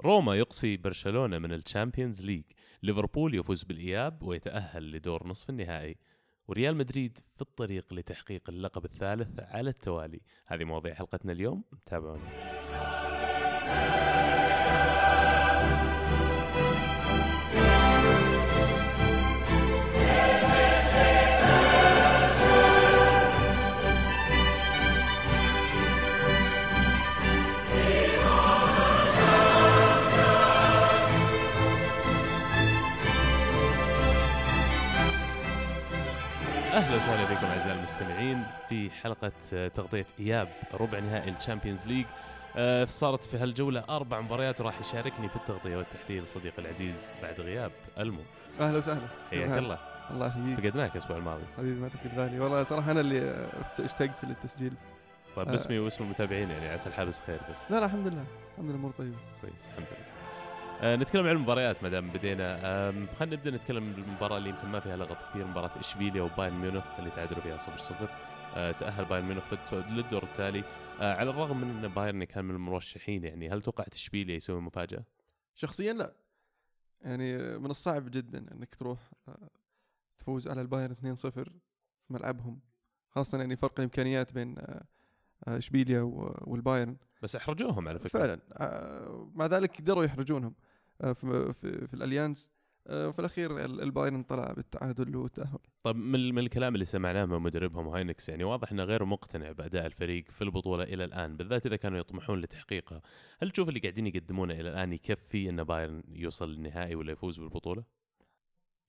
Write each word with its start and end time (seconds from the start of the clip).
روما 0.00 0.34
يقصي 0.34 0.76
برشلونة 0.76 1.38
من 1.38 1.52
ال 1.52 1.59
Champions 1.59 2.22
League 2.22 2.44
ليفربول 2.82 3.34
يفوز 3.34 3.64
بالإياب 3.64 4.22
ويتأهل 4.22 4.92
لدور 4.92 5.26
نصف 5.26 5.50
النهائي. 5.50 5.96
وريال 6.48 6.76
مدريد 6.76 7.18
في 7.34 7.42
الطريق 7.42 7.94
لتحقيق 7.94 8.42
اللقب 8.48 8.84
الثالث 8.84 9.40
على 9.40 9.70
التوالي. 9.70 10.20
هذه 10.46 10.64
مواضيع 10.64 10.94
حلقتنا 10.94 11.32
اليوم. 11.32 11.64
تابعونا. 11.86 12.22
أهلا 36.96 37.04
وسهلا 37.04 37.34
بكم 37.34 37.46
أعزائي 37.46 37.78
المستمعين 37.78 38.42
في 38.68 38.90
حلقة 38.90 39.32
آه، 39.52 39.68
تغطية 39.68 40.06
إياب 40.20 40.48
ربع 40.74 40.98
نهائي 40.98 41.30
ال 41.30 41.36
Champions 41.36 41.86
League. 41.86 42.06
آه، 42.56 42.84
صارت 42.84 43.24
في 43.24 43.36
هالجولة 43.36 43.84
أربع 43.90 44.20
مباريات 44.20 44.60
وراح 44.60 44.80
يشاركني 44.80 45.28
في 45.28 45.36
التغطية 45.36 45.76
والتحليل 45.76 46.28
صديقي 46.28 46.58
العزيز 46.58 47.12
بعد 47.22 47.40
غياب 47.40 47.70
ألمو. 47.98 48.20
أهلا 48.60 48.78
وسهلا. 48.78 49.00
حياك 49.30 49.58
الله. 49.58 49.78
الله 50.10 50.26
يحييك 50.26 50.60
فقدناك 50.60 50.92
الأسبوع 50.92 51.16
الماضي. 51.16 51.42
حبيبي 51.58 51.80
ما 51.80 51.88
تفقد 51.88 52.18
غالي. 52.18 52.40
والله 52.40 52.62
صراحة 52.62 52.90
أنا 52.90 53.00
اللي 53.00 53.48
اشت- 53.64 53.80
اشتقت 53.80 54.24
للتسجيل. 54.24 54.72
طيب 55.36 55.48
آه. 55.48 55.50
باسمي 55.50 55.78
واسم 55.78 56.04
المتابعين 56.04 56.50
يعني 56.50 56.68
عسى 56.68 56.88
الحابس 56.88 57.20
خير 57.26 57.40
بس. 57.52 57.70
لا 57.70 57.80
لا 57.80 57.86
الحمد 57.86 58.06
لله. 58.06 58.24
الحمد 58.52 58.64
لله 58.64 58.70
الأمور 58.70 58.90
طيبة. 58.98 59.16
كويس 59.40 59.66
الحمد 59.66 59.86
لله. 59.90 60.15
آه 60.82 60.96
نتكلم 60.96 61.26
عن 61.26 61.32
المباريات 61.36 61.82
ما 61.82 61.88
دام 61.88 62.10
بدينا. 62.10 62.58
آم، 62.88 63.06
خلينا 63.06 63.36
نبدأ 63.36 63.50
نتكلم 63.50 63.92
بالمباراه 63.92 64.38
اللي 64.38 64.48
يمكن 64.48 64.68
ما 64.68 64.80
فيها 64.80 64.96
لغط 64.96 65.16
كثير 65.30 65.46
مباراة 65.46 65.80
إشبيليا 65.80 66.22
وبايرن 66.22 66.54
ميونخ 66.60 66.84
اللي 66.98 67.10
تعادلوا 67.10 67.40
فيها 67.42 67.56
0 67.56 67.78
0 67.78 68.08
آه 68.56 68.72
تأهل 68.72 69.04
بايرن 69.04 69.26
ميونخ 69.26 69.72
للدور 69.72 70.22
التالي. 70.22 70.64
آه 71.00 71.14
على 71.14 71.30
الرغم 71.30 71.60
من 71.60 71.70
إن 71.84 71.88
بايرن 71.88 72.24
كان 72.24 72.44
من 72.44 72.54
المرشحين 72.54 73.24
يعني 73.24 73.50
هل 73.50 73.62
توقعت 73.62 73.94
إشبيليا 73.94 74.36
يسوي 74.36 74.60
مفاجأة؟ 74.60 75.04
شخصيا 75.54 75.92
لا. 75.92 76.12
يعني 77.00 77.58
من 77.58 77.70
الصعب 77.70 78.10
جدا 78.10 78.38
إنك 78.52 78.74
تروح 78.74 78.98
آه، 79.28 79.48
تفوز 80.18 80.48
على 80.48 80.60
البايرن 80.60 80.94
2-0 81.16 81.16
في 81.30 81.44
ملعبهم. 82.10 82.60
خاصة 83.10 83.38
يعني 83.38 83.56
فرق 83.56 83.72
الإمكانيات 83.78 84.32
بين 84.32 84.58
آه، 84.58 84.84
آه، 85.48 85.58
إشبيليا 85.58 86.00
والبايرن. 86.40 86.96
بس 87.22 87.36
إحرجوهم 87.36 87.88
على 87.88 87.98
فكرة. 87.98 88.08
فعلا 88.18 88.40
آه، 88.52 89.30
مع 89.34 89.46
ذلك 89.46 89.76
قدروا 89.80 90.04
يحرجونهم. 90.04 90.54
آه، 90.58 90.65
في, 91.00 91.52
في, 91.52 91.86
في 91.86 91.94
الاليانز 91.94 92.50
آه، 92.88 93.08
وفي 93.08 93.18
الأخير 93.18 93.64
ال- 93.64 93.80
البايرن 93.82 94.22
طلع 94.22 94.52
بالتعادل 94.52 95.16
والتاهل 95.16 95.58
طيب 95.82 95.96
من, 95.96 96.34
من 96.34 96.38
الكلام 96.38 96.74
اللي 96.74 96.84
سمعناه 96.84 97.24
من 97.24 97.38
مدربهم 97.38 97.88
هاينكس 97.88 98.28
يعني 98.28 98.44
واضح 98.44 98.72
إنه 98.72 98.84
غير 98.84 99.04
مقتنع 99.04 99.52
بأداء 99.52 99.86
الفريق 99.86 100.30
في 100.30 100.42
البطولة 100.42 100.84
إلى 100.84 101.04
الآن 101.04 101.36
بالذات 101.36 101.66
إذا 101.66 101.76
كانوا 101.76 101.98
يطمحون 101.98 102.40
لتحقيقها 102.40 103.02
هل 103.42 103.50
تشوف 103.50 103.68
اللي 103.68 103.80
قاعدين 103.80 104.06
يقدمونه 104.06 104.54
إلى 104.54 104.68
الآن 104.70 104.92
يكفي 104.92 105.48
إن 105.48 105.64
بايرن 105.64 106.02
يوصل 106.08 106.50
للنهائي 106.50 106.94
ولا 106.94 107.12
يفوز 107.12 107.40
بالبطولة؟ 107.40 107.84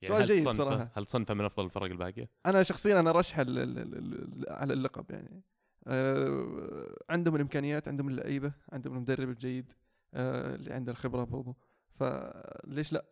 سؤال 0.04 0.22
هل 0.22 0.28
جيد 0.28 0.48
بصراحة. 0.48 0.92
هل 0.94 1.06
صنفه 1.06 1.34
من 1.34 1.46
أفضل 1.46 1.66
الفرق 1.66 1.84
الباقية؟ 1.92 2.30
أنا 2.46 2.64
شخصيا 2.64 3.00
أنا 3.00 3.12
رشح 3.12 3.40
على 3.40 4.74
اللقب 4.74 5.06
يعني. 5.12 5.44
آه، 5.88 6.96
عندهم 7.10 7.36
الإمكانيات 7.36 7.88
عندهم 7.88 8.08
اللعيبة 8.10 8.52
عندهم 8.72 8.94
المدرب 8.96 9.30
الجيد 9.30 9.74
آه، 10.14 10.56
اللي 10.56 10.74
عنده 10.74 10.92
الخبرة 10.92 11.24
برضو 11.24 11.56
فليش 12.00 12.94
لا؟ 12.94 13.06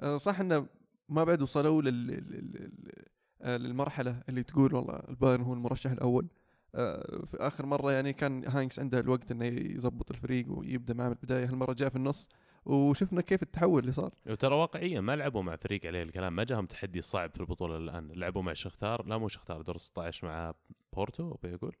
آه، 0.00 0.16
صح 0.16 0.40
إنه 0.40 0.66
ما 1.08 1.24
بعد 1.24 1.42
وصلوا 1.42 1.82
لل... 1.82 2.06
لل... 2.06 2.26
لل- 2.30 3.04
آه، 3.42 3.56
للمرحلة 3.56 4.22
اللي 4.28 4.42
تقول 4.42 4.74
والله 4.74 5.02
البايرن 5.08 5.42
هو 5.42 5.52
المرشح 5.52 5.90
الأول. 5.90 6.28
آه، 6.74 7.24
في 7.26 7.36
آخر 7.40 7.66
مرة 7.66 7.92
يعني 7.92 8.12
كان 8.12 8.44
هاينكس 8.48 8.78
عنده 8.80 8.98
الوقت 8.98 9.30
إنه 9.30 9.44
يظبط 9.44 10.10
الفريق 10.10 10.46
ويبدأ 10.48 10.94
معه 10.94 11.06
من 11.06 11.12
البداية 11.12 11.44
هالمرة 11.46 11.72
جاء 11.72 11.88
في 11.88 11.96
النص 11.96 12.28
وشفنا 12.64 13.20
كيف 13.20 13.42
التحول 13.42 13.80
اللي 13.80 13.92
صار. 13.92 14.14
وترى 14.26 14.54
واقعيا 14.54 15.00
ما 15.00 15.16
لعبوا 15.16 15.42
مع 15.42 15.56
فريق 15.56 15.86
عليه 15.86 16.02
الكلام 16.02 16.36
ما 16.36 16.44
جاهم 16.44 16.66
تحدي 16.66 17.02
صعب 17.02 17.30
في 17.34 17.40
البطولة 17.40 17.76
الآن. 17.76 18.12
لعبوا 18.12 18.42
مع 18.42 18.52
شختار 18.52 19.06
لا 19.06 19.18
مو 19.18 19.28
شختار 19.28 19.62
دور 19.62 19.78
16 19.78 20.26
مع 20.26 20.54
بورتو 20.92 21.34
بيقول 21.42 21.76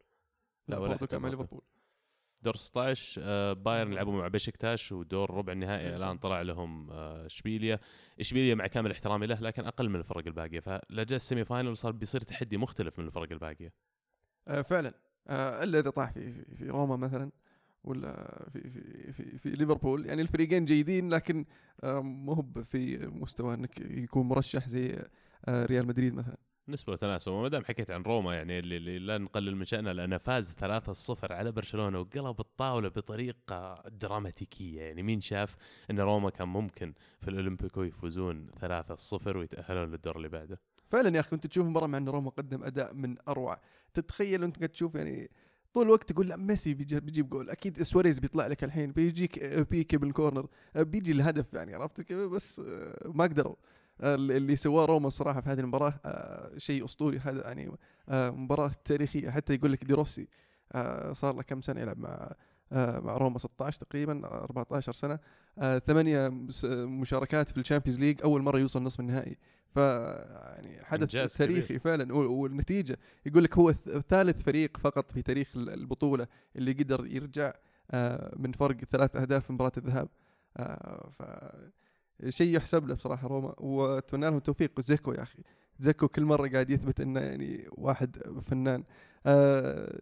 لا 0.68 0.78
ولا 0.78 0.88
برضو 0.88 0.98
حتى 0.98 1.06
كان 1.06 1.22
مع 1.22 1.28
بورتو. 1.28 1.42
ليفربول. 1.42 1.62
دور 2.42 2.56
16 2.56 3.20
آه، 3.24 3.52
بايرن 3.52 3.94
لعبوا 3.94 4.12
مع 4.12 4.28
بشكتاش 4.28 4.92
ودور 4.92 5.30
ربع 5.30 5.52
النهائي 5.52 5.96
الآن 5.96 6.18
طلع 6.18 6.42
لهم 6.42 6.90
آه، 6.90 7.26
إشبيليا. 7.26 7.80
إشبيليا 8.20 8.54
مع 8.54 8.66
كامل 8.66 8.90
احترامي 8.90 9.26
له 9.26 9.40
لكن 9.40 9.64
أقل 9.64 9.88
من 9.88 9.96
الفرق 9.96 10.26
الباقية. 10.26 10.60
فلا 10.60 11.04
جاء 11.04 11.16
ال 11.16 11.44
semi-final 11.44 11.76
صار 11.76 11.92
بيصير 11.92 12.20
تحدي 12.20 12.56
مختلف 12.56 12.98
من 12.98 13.06
الفرق 13.06 13.32
الباقية. 13.32 13.72
آه 14.48 14.62
فعلا. 14.62 14.94
إلا 15.30 15.78
إذا 15.78 15.90
طاح 15.90 16.12
في, 16.12 16.44
في, 16.56 16.68
روما 16.68 16.96
مثلا 16.96 17.30
ولا 17.84 18.46
في 18.52 18.70
في 18.70 19.12
في, 19.12 19.38
في 19.38 19.50
ليفربول. 19.50 20.06
يعني 20.06 20.22
الفريقين 20.22 20.64
جيدين 20.64 21.10
لكن 21.10 21.44
مو 21.84 22.52
في 22.64 22.98
مستوى 23.06 23.54
إنك 23.54 23.80
يكون 23.80 24.28
مرشح 24.28 24.68
زي 24.68 25.04
ريال 25.48 25.86
مدريد 25.86 26.14
مثلا. 26.14 26.36
نسبة 26.70 26.92
وتناسب 26.92 27.32
وما 27.32 27.48
دام 27.48 27.64
حكيت 27.64 27.90
عن 27.90 28.02
روما 28.02 28.34
يعني 28.34 28.58
اللي, 28.58 28.76
اللي 28.76 28.98
لا 28.98 29.18
نقلل 29.18 29.56
من 29.56 29.64
شأنه 29.64 29.92
لأنه 29.92 30.18
فاز 30.18 30.52
3-0 30.52 31.30
على 31.30 31.52
برشلونة 31.52 32.00
وقلب 32.00 32.40
الطاولة 32.40 32.88
بطريقة 32.88 33.82
دراماتيكية. 33.88 34.82
يعني 34.82 35.02
مين 35.02 35.20
شاف 35.20 35.56
أن 35.90 36.00
روما 36.00 36.30
كان 36.30 36.48
ممكن 36.48 36.92
في 37.20 37.28
الأولمبيكو 37.28 37.82
يفوزون 37.82 38.50
3-0 38.60 39.36
ويتأهلون 39.36 39.90
للدور 39.90 40.16
اللي 40.16 40.28
بعده؟ 40.28 40.60
فعلا 40.90 41.14
يا 41.16 41.20
أخي 41.20 41.30
كنت 41.30 41.46
تشوف 41.46 41.64
المباراه 41.64 41.86
مع 41.86 41.98
إن 41.98 42.08
روما 42.08 42.30
قدم 42.30 42.64
أداء 42.64 42.94
من 42.94 43.16
أروع. 43.28 43.60
تتخيل 43.94 44.44
انت 44.44 44.56
قاعد 44.56 44.68
تشوف 44.68 44.94
يعني 44.94 45.30
طول 45.74 45.86
الوقت 45.86 46.12
تقول 46.12 46.28
لا 46.28 46.36
ميسي 46.36 46.74
بيجي 46.74 47.00
بيجيب 47.00 47.28
جول. 47.28 47.50
أكيد 47.50 47.82
سواريز 47.82 48.18
بيطلع 48.18 48.46
لك 48.46 48.64
الحين 48.64 48.92
بيجيك 48.92 49.38
آه، 49.38 49.62
بيكي 49.62 49.96
بال 49.96 50.09
corner 50.09 50.48
آه، 50.76 50.82
بيجي 50.82 51.12
الهدف 51.12 51.54
يعني 51.54 51.74
عرفت 51.74 52.00
كيف؟ 52.00 52.18
بس 52.18 52.60
آه، 52.60 53.10
ما 53.14 53.24
قدروا. 53.24 53.56
اللي 54.00 54.56
سواه 54.56 54.84
روما 54.84 55.06
الصراحه 55.06 55.40
في 55.40 55.50
هذه 55.50 55.60
المباراة 55.60 55.94
آه، 56.04 56.50
شيء 56.58 56.84
أسطوري. 56.84 57.18
هذا 57.18 57.46
يعني 57.46 57.70
آه، 58.08 58.30
مباراة 58.30 58.70
تاريخية. 58.84 59.30
حتى 59.30 59.54
يقول 59.54 59.72
لك 59.72 59.84
دي 59.84 59.94
روسي 59.94 60.28
آه، 60.72 61.12
صار 61.12 61.34
له 61.34 61.42
كم 61.42 61.60
سنة 61.60 61.80
يلعب 61.80 61.98
مع 61.98 62.32
آه، 62.72 63.00
مع 63.00 63.16
روما؟ 63.16 63.38
16 63.38 63.80
تقريبا 63.80 64.26
14 64.26 64.92
سنة. 64.92 65.18
آه، 65.58 65.78
ثمانية 65.78 66.28
مشاركات 66.74 67.48
في 67.48 67.60
ال 67.60 67.64
Champions 67.64 67.98
League. 68.00 68.22
أول 68.22 68.42
مرة 68.42 68.58
يوصل 68.58 68.82
نصف 68.82 69.00
النهائي. 69.00 69.36
ف 69.74 69.76
يعني 69.76 70.84
حدث 70.84 71.36
تاريخي 71.36 71.78
فعلا. 71.78 72.14
وال- 72.14 72.26
والنتيجة 72.26 72.98
يقول 73.26 73.44
لك 73.44 73.58
هو 73.58 73.72
ثالث 74.08 74.42
فريق 74.42 74.76
فقط 74.76 75.12
في 75.12 75.22
تاريخ 75.22 75.56
ال- 75.56 75.70
البطولة 75.70 76.26
اللي 76.56 76.72
قدر 76.72 77.06
يرجع 77.06 77.52
آه، 77.90 78.34
من 78.36 78.52
فرق 78.52 78.76
ثلاث 78.84 79.16
أهداف 79.16 79.46
في 79.46 79.52
مباراة 79.52 79.72
الذهاب. 79.76 80.08
آه، 80.56 81.10
ف 81.18 81.22
شيء 82.28 82.56
يحسب 82.56 82.86
له 82.86 82.94
بصراحة 82.94 83.28
روما 83.28 83.54
وأتمنى 83.58 84.26
لهم 84.26 84.36
التوفيق. 84.36 84.80
زيكو 84.80 85.12
يا 85.12 85.22
أخي 85.22 85.42
زيكو 85.78 86.08
كل 86.08 86.24
مرة 86.24 86.48
قاعد 86.48 86.70
يثبت 86.70 87.00
إنه 87.00 87.20
يعني 87.20 87.68
واحد 87.72 88.16
فنان. 88.42 88.84
آه، 89.26 90.00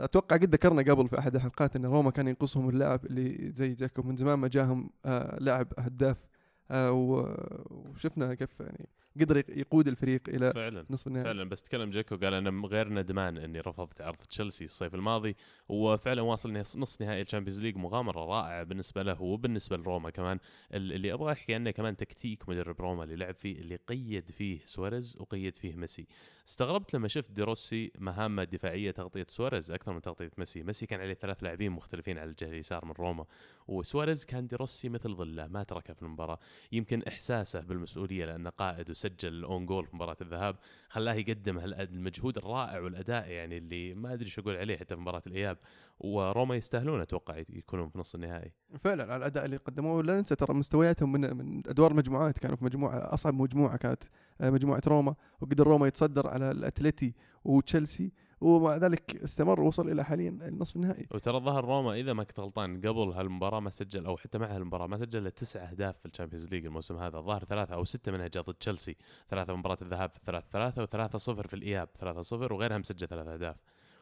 أتوقع 0.00 0.36
قد 0.36 0.54
ذكرنا 0.54 0.82
قبل 0.92 1.08
في 1.08 1.18
أحد 1.18 1.34
الحلقات 1.34 1.76
إن 1.76 1.86
روما 1.86 2.10
كان 2.10 2.28
ينقصهم 2.28 2.68
اللاعب 2.68 3.06
اللي 3.06 3.52
زي 3.54 3.74
جاكو 3.74 4.02
من 4.02 4.16
زمان 4.16 4.38
ما 4.38 4.48
جاهم 4.48 4.90
آه، 5.04 5.38
لاعب 5.40 5.68
هداف. 5.78 6.28
آه، 6.70 6.92
وشفنا 6.92 8.34
كيف 8.34 8.60
يعني 8.60 8.88
قدر 9.20 9.36
يقود 9.48 9.88
الفريق 9.88 10.28
إلى 10.28 10.52
فعلا 10.52 10.86
نصف 10.90 11.06
النهائي. 11.06 11.24
فعلا. 11.24 11.48
بس 11.48 11.62
تكلم 11.62 11.90
جاكو 11.90 12.16
قال 12.16 12.34
أنا 12.34 12.66
غير 12.66 12.88
ندمان 12.88 13.38
إني 13.38 13.60
رفضت 13.60 14.00
عرض 14.00 14.16
تشيلسي 14.16 14.64
الصيف 14.64 14.94
الماضي 14.94 15.36
وفعلا 15.68 16.22
واصل 16.22 16.52
نص- 16.52 16.76
نص 16.76 17.00
نهائي 17.00 17.22
ال 17.22 17.26
Champions 17.26 17.60
League 17.60 17.76
مغامرة 17.76 18.24
رائعة 18.24 18.62
بالنسبة 18.62 19.02
له 19.02 19.22
وبالنسبة 19.22 19.76
لروما 19.76 20.10
كمان. 20.10 20.38
ال- 20.74 20.92
اللي 20.92 21.12
أبغى 21.12 21.32
أحكي 21.32 21.54
عنه 21.54 21.70
كمان 21.70 21.96
تكتيك 21.96 22.48
مدرب 22.48 22.80
روما 22.80 23.04
اللي 23.04 23.16
لعب 23.16 23.34
فيه 23.34 23.58
اللي 23.60 23.76
قيد 23.76 24.30
فيه 24.30 24.60
سواريز 24.64 25.16
وقيد 25.20 25.56
فيه 25.56 25.74
ميسي. 25.76 26.06
استغربت 26.48 26.94
لما 26.94 27.08
شفت 27.08 27.30
ديروسي 27.30 27.92
مهامة 27.98 28.44
دفاعية 28.44 28.90
تغطية 28.90 29.26
سواريز 29.28 29.70
أكثر 29.70 29.92
من 29.92 30.00
تغطية 30.00 30.30
ميسي. 30.38 30.62
ميسي 30.62 30.86
كان 30.86 31.00
عليه 31.00 31.14
ثلاث 31.14 31.42
لاعبين 31.44 31.72
مختلفين 31.72 32.18
على 32.18 32.30
الجهة 32.30 32.48
اليسار 32.48 32.84
من 32.84 32.92
روما 32.92 33.24
وسواريز 33.68 34.24
كان 34.24 34.46
ديروسي 34.46 34.88
مثل 34.88 35.14
ظله 35.14 35.46
ما 35.46 35.62
تركه 35.62 35.94
في 35.94 36.02
المباراة. 36.02 36.38
يمكن 36.72 37.02
إحساسه 37.02 37.60
بالمسؤولية 37.60 38.24
لأنه 38.24 38.50
قائد 38.50 38.90
وسجل 39.00 39.28
ال 39.28 39.38
own 39.38 39.66
goal 39.66 39.86
في 39.86 39.96
مباراة 39.96 40.16
الذهاب 40.20 40.56
خلاه 40.88 41.14
يقدم 41.14 41.58
المجهود 41.58 42.36
الرائع 42.36 42.80
والأداء 42.80 43.28
يعني 43.28 43.58
اللي 43.58 43.94
ما 43.94 44.12
أدري 44.12 44.28
شو 44.28 44.40
أقول 44.40 44.56
عليه 44.56 44.76
حتى 44.76 44.94
في 44.94 45.00
مباراة 45.00 45.22
الإياب. 45.26 45.58
وروما 46.00 46.56
يستاهلون 46.56 47.00
أتوقع 47.00 47.36
يكونون 47.48 47.88
في 47.88 47.98
نص 47.98 48.14
النهائي. 48.14 48.52
فعلا 48.84 49.02
على 49.04 49.16
الأداء 49.16 49.44
اللي 49.44 49.56
قدموه 49.56 50.02
لا 50.02 50.16
ننسى 50.16 50.34
ترى 50.34 50.54
مستوياتهم 50.54 51.12
من 51.12 51.36
من 51.36 51.62
أدوار 51.68 51.94
مجموعات 51.94 52.38
كانوا 52.38 52.56
في 52.56 52.64
مجموعة 52.64 52.96
أصعب 53.14 53.34
مجموعة 53.34 53.76
كانت 53.76 54.02
آه، 54.40 54.50
مجموعة 54.50 54.82
روما. 54.86 55.14
وقدر 55.40 55.66
روما 55.66 55.86
يتصدر 55.86 56.26
على 56.26 56.50
الاتلتي 56.50 57.14
وتشيلسي. 57.44 58.12
ومع 58.40 58.76
ذلك 58.76 59.16
استمر 59.24 59.60
ووصل 59.60 59.90
إلى 59.90 60.04
حاليا 60.04 60.28
النصف 60.28 60.76
النهائي. 60.76 61.06
وترى 61.10 61.38
ظهر 61.40 61.64
روما 61.64 61.94
إذا 61.94 62.12
ما 62.12 62.24
كنت 62.24 62.40
غلطان 62.40 62.76
قبل 62.80 63.12
هالمباراة 63.12 63.60
ما 63.60 63.70
سجل 63.70 64.06
أو 64.06 64.16
حتى 64.16 64.38
مع 64.38 64.46
هالمباراة 64.46 64.86
ما 64.86 64.98
سجل 64.98 65.30
تسع 65.30 65.70
أهداف 65.70 65.98
في 65.98 66.06
ال 66.06 66.10
Champions 66.10 66.48
League 66.48 66.66
الموسم 66.66 66.96
هذا. 66.96 67.18
الظاهر 67.18 67.44
ثلاثة 67.44 67.74
أو 67.74 67.84
ستة 67.84 68.12
منها 68.12 68.28
جاء 68.28 68.42
ضد 68.42 68.54
تشيلسي. 68.54 68.96
ثلاثة 69.30 69.56
مباراة 69.56 69.78
الذهاب 69.82 70.10
في 70.10 70.18
ثلاث 70.26 70.44
ثلاثة 70.52 70.82
وثلاثة 70.82 71.18
صفر 71.18 71.46
في 71.46 71.54
الإياب 71.54 71.88
ثلاثة 72.00 72.22
صفر 72.22 72.52
وغيرها 72.52 72.78
مسجل 72.78 73.08
ثلاث 73.08 73.26
أهداف. 73.26 73.56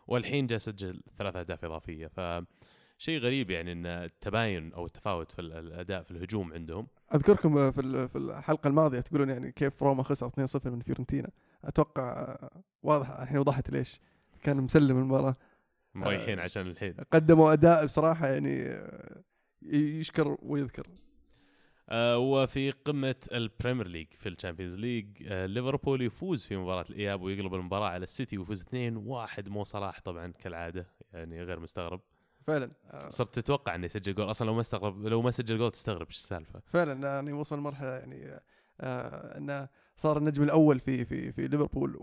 والحين 0.07 0.47
جاء 0.47 0.59
سجل 0.59 1.01
ثلاث 1.19 1.37
أهداف 1.37 1.65
إضافية. 1.65 2.07
ف 2.07 2.21
شيء 3.01 3.21
غريب 3.21 3.51
يعني 3.51 3.73
إن 3.73 3.87
التباين 3.87 4.73
أو 4.73 4.87
التفاوت 4.87 5.33
في 5.33 5.41
الأداء 5.41 6.03
في 6.03 6.11
الهجوم 6.11 6.53
عندهم. 6.53 6.87
أذكركم 7.15 7.71
في 7.71 7.81
ال- 7.81 8.09
في 8.09 8.19
الحلقة 8.19 8.69
الماضية 8.69 9.01
تقولون 9.01 9.29
يعني 9.29 9.53
كيف 9.53 9.83
روما 9.83 10.03
خسر 10.03 10.27
2-0 10.27 10.71
من 10.71 10.81
فيورنتينا. 10.81 11.31
أتوقع 11.65 12.37
واضح 12.83 13.11
الحين 13.11 13.39
وضحت 13.39 13.71
ليش. 13.71 14.01
كان 14.43 14.57
مسلم 14.57 14.99
المباراة. 14.99 15.37
مريحين 15.95 16.39
عشان 16.39 16.67
الحين. 16.67 16.95
قدموا 17.13 17.53
أداء 17.53 17.85
بصراحة 17.87 18.27
يعني 18.27 18.63
آه، 18.63 19.23
يشكر 19.63 20.37
ويذكر. 20.43 20.87
آه 21.91 22.19
وفي 22.19 22.71
قمة 22.71 23.15
ال 23.33 23.39
Premier 23.39 23.87
League 23.89 24.07
في 24.13 24.29
ال 24.29 24.33
Champions 24.33 24.77
League 24.79 25.07
آه 25.27 25.47
ليفربول 25.47 26.03
يفوز 26.03 26.45
في 26.47 26.57
مباراة 26.57 26.85
الإياب 26.91 27.21
ويقلب 27.23 27.55
المباراة 27.55 27.89
على 27.89 28.03
السيتي 28.03 28.39
ويفوز 28.39 28.63
2-1 28.63 29.49
مو 29.49 29.65
صلاح 29.65 30.01
طبعا 30.01 30.33
كالعادة 30.33 30.87
يعني 31.13 31.43
غير 31.43 31.61
مستغرب. 31.61 32.01
فعلا. 32.47 32.71
صرت 32.95 33.35
تتوقع 33.39 33.75
إنه 33.75 33.85
يسجل 33.87 34.15
جول. 34.15 34.31
أصلا 34.31 34.47
لو 34.47 34.55
ما 34.55 34.61
استغرب 34.61 35.07
لو 35.07 35.23
ما 35.23 35.31
سجل 35.31 35.59
جول 35.59 35.71
تستغرب 35.71 36.07
إيش 36.07 36.17
السالفة. 36.17 36.61
فعلا 36.67 37.09
يعني 37.15 37.33
وصل 37.33 37.59
مرحلة 37.61 37.91
يعني 37.91 38.41
آه 38.81 39.39
إنه 39.39 39.69
صار 39.97 40.19
النجم 40.19 40.43
الأول 40.43 40.81
في 40.81 41.05
في 41.05 41.33
في 41.33 41.49
ليفربول 41.49 41.97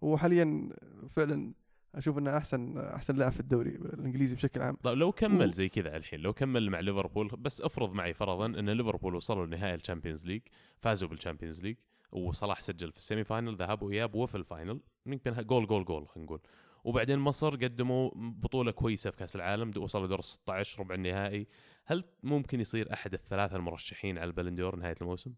وحاليا 0.00 0.68
فعلا 1.10 1.52
أشوف 1.94 2.18
إنه 2.18 2.36
أحسن 2.36 2.78
أحسن 2.78 3.16
لاعب 3.16 3.32
في 3.32 3.40
الدوري 3.40 3.70
الإنجليزي 3.70 4.34
بشكل 4.34 4.62
عام. 4.62 4.76
طيب 4.82 4.98
لو 4.98 5.12
كمل 5.12 5.52
زي 5.52 5.68
كذا 5.68 5.96
الحين 5.96 6.20
لو 6.20 6.32
كمل 6.32 6.70
مع 6.70 6.80
ليفربول 6.80 7.28
بس 7.28 7.60
افرض 7.60 7.92
معي 7.92 8.14
فرضا 8.14 8.46
إن 8.46 8.70
ليفربول 8.70 9.14
وصلوا 9.14 9.46
لنهائي 9.46 9.74
ال 9.74 9.79
Champions 9.79 10.26
League 10.26 10.42
فازوا 10.78 11.08
بال 11.08 11.18
Champions 11.18 11.62
League 11.62 11.76
وصلاح 12.12 12.62
سجل 12.62 12.90
في 12.92 12.96
ال 12.96 13.24
semi-final 13.24 13.56
ذهاب 13.56 13.82
وإياب 13.82 14.14
وفي 14.14 14.34
ال 14.34 14.42
final 14.42 14.80
يمكن 15.06 15.32
goal 15.32 15.66
goal 15.66 15.84
goal 15.84 16.08
خلينا 16.08 16.26
نقول. 16.26 16.40
وبعدين 16.84 17.18
مصر 17.18 17.56
قدموا 17.56 18.10
بطولة 18.14 18.70
كويسة 18.70 19.10
في 19.10 19.16
كأس 19.16 19.36
العالم 19.36 19.72
وصلوا 19.76 20.06
دور 20.06 20.20
16 20.20 20.80
ربع 20.80 20.94
النهائي. 20.94 21.46
هل 21.84 22.04
ممكن 22.22 22.60
يصير 22.60 22.92
أحد 22.92 23.14
الثلاثة 23.14 23.56
المرشحين 23.56 24.18
على 24.18 24.26
ال 24.26 24.30
Ballon 24.30 24.58
d'Or 24.58 24.76
نهاية 24.76 24.96
الموسم؟ 25.00 25.34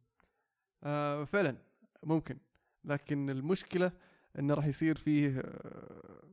آه 0.85 1.25
فعلا 1.25 1.57
ممكن. 2.03 2.39
لكن 2.85 3.31
المشكلة 3.31 3.93
إنه 4.39 4.55
راح 4.55 4.67
يصير 4.67 4.97
فيه 4.97 5.39
آه، 5.39 6.25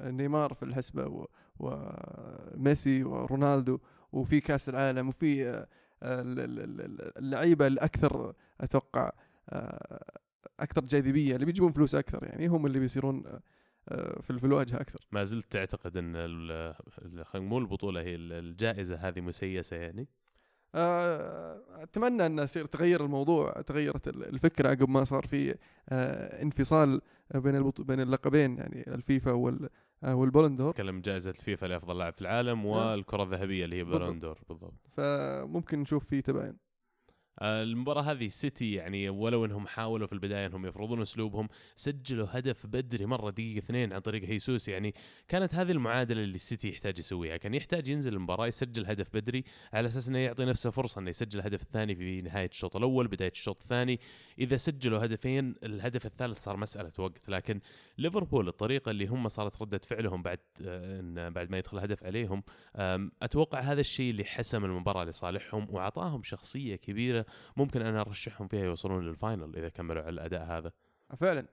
نيمار 0.00 0.54
في 0.54 0.62
الحسبة 0.62 1.26
وميسي 1.58 3.04
ورونالدو 3.04 3.78
وفي 4.12 4.40
كأس 4.40 4.68
العالم 4.68 5.08
وفي 5.08 5.48
آه، 5.48 5.66
ال- 6.02 6.40
ال- 6.40 6.80
ال- 6.80 7.18
اللعيبة 7.18 7.66
الأكثر 7.66 8.34
أتوقع 8.60 9.12
آه، 9.48 10.04
أكثر 10.60 10.80
جاذبية 10.84 11.34
اللي 11.34 11.46
بيجيبون 11.46 11.72
فلوس 11.72 11.94
أكثر 11.94 12.24
يعني 12.24 12.46
هم 12.46 12.66
اللي 12.66 12.78
بيصيرون 12.78 13.24
آه، 13.88 14.20
في 14.22 14.44
الواجهة 14.44 14.80
أكثر. 14.80 14.98
ما 15.12 15.24
زلت 15.24 15.52
تعتقد 15.52 15.96
أن 15.96 16.14
خلينا 17.24 17.48
نقول 17.48 17.62
البطولة 17.62 18.00
هي 18.00 18.14
ال- 18.14 18.32
الجائزة 18.32 18.94
هذه 18.96 19.20
مسيسة 19.20 19.76
يعني؟ 19.76 20.08
أتمنى 21.82 22.26
أن 22.26 22.38
يصير 22.38 22.64
تغير 22.64 23.04
الموضوع 23.04 23.52
تغيرت 23.52 24.08
ال- 24.08 24.24
الفكرة 24.24 24.68
عقب 24.68 24.88
ما 24.88 25.04
صار 25.04 25.26
في 25.26 25.54
انفصال 26.42 27.00
بين 27.34 27.56
البطو- 27.56 27.84
بين 27.84 28.00
اللقبين 28.00 28.58
يعني 28.58 28.94
الفيفا 28.94 29.32
وال 29.32 29.68
آه، 30.04 30.14
وال 30.14 30.23
Ballon 30.23 30.51
d'Or 30.51 30.70
تكلم 30.72 31.00
جائزة 31.00 31.30
الفيفا 31.30 31.66
لأفضل 31.66 31.98
لاعب 31.98 32.12
في 32.12 32.20
العالم 32.20 32.66
آه. 32.66 32.92
والكرة 32.92 33.22
الذهبية 33.22 33.64
اللي 33.64 33.76
هي 33.76 33.84
بالضبط. 33.84 34.02
Ballon 34.02 34.24
d'Or 34.24 34.38
بالضبط 34.48 34.74
فممكن 34.96 35.80
نشوف 35.80 36.04
فيه 36.04 36.20
تباين 36.20 36.56
آه، 37.42 37.62
المباراة 37.62 38.02
هذه 38.02 38.28
سيتي 38.28 38.72
يعني 38.72 39.08
ولو 39.08 39.44
إنهم 39.44 39.66
حاولوا 39.66 40.06
في 40.06 40.12
البداية 40.12 40.46
إنهم 40.46 40.66
يفرضون 40.66 41.00
أسلوبهم 41.00 41.48
سجلوا 41.76 42.26
هدف 42.30 42.66
بدري 42.66 43.06
مرة 43.06 43.30
دقيقة 43.30 43.58
اثنين 43.58 43.92
عن 43.92 44.00
طريق 44.00 44.24
هيسوس. 44.24 44.68
يعني 44.68 44.94
كانت 45.28 45.54
هذه 45.54 45.72
المعادلة 45.72 46.22
اللي 46.22 46.34
السيتي 46.34 46.68
يحتاج 46.68 46.98
يسويها. 46.98 47.36
كان 47.36 47.54
يحتاج 47.54 47.88
ينزل 47.88 48.14
المباراة 48.14 48.46
يسجل 48.46 48.86
هدف 48.86 49.14
بدري 49.14 49.44
على 49.72 49.88
أساس 49.88 50.08
إنه 50.08 50.18
يعطي 50.18 50.44
نفسه 50.44 50.70
فرصة 50.70 50.98
إنه 50.98 51.10
يسجل 51.10 51.38
الهدف 51.38 51.62
الثاني 51.62 51.94
في 51.94 52.20
نهاية 52.20 52.48
الشوط 52.48 52.76
الأول 52.76 53.08
بداية 53.08 53.30
الشوط 53.30 53.60
الثاني. 53.62 54.00
إذا 54.38 54.56
سجلوا 54.56 55.04
هدفين 55.04 55.54
الهدف 55.62 56.06
الثالث 56.06 56.38
صار 56.38 56.56
مسألة 56.56 56.92
وقت. 56.98 57.28
لكن 57.28 57.60
ليفربول 57.98 58.48
الطريقة 58.48 58.90
اللي 58.90 59.06
هم 59.06 59.28
صارت 59.28 59.62
ردة 59.62 59.80
فعلهم 59.86 60.22
بعد 60.22 60.38
آه، 60.64 61.28
بعد 61.28 61.50
ما 61.50 61.58
يدخل 61.58 61.78
هدف 61.78 62.04
عليهم 62.04 62.42
أتوقع 63.22 63.60
هذا 63.60 63.80
الشيء 63.80 64.10
اللي 64.10 64.24
حسم 64.24 64.64
المباراة 64.64 65.04
لصالحهم 65.04 65.66
وأعطاهم 65.70 66.22
شخصية 66.22 66.76
كبيرة 66.76 67.26
ممكن 67.56 67.82
أنا 67.82 68.00
أرشحهم 68.00 68.48
فيها 68.48 68.64
يوصلون 68.64 69.04
لل 69.04 69.19
final 69.19 69.56
إذا 69.56 69.68
كملوا 69.68 70.02
على 70.02 70.10
الأداء 70.10 70.44
هذا. 70.44 70.72
فعلا. 71.16 71.46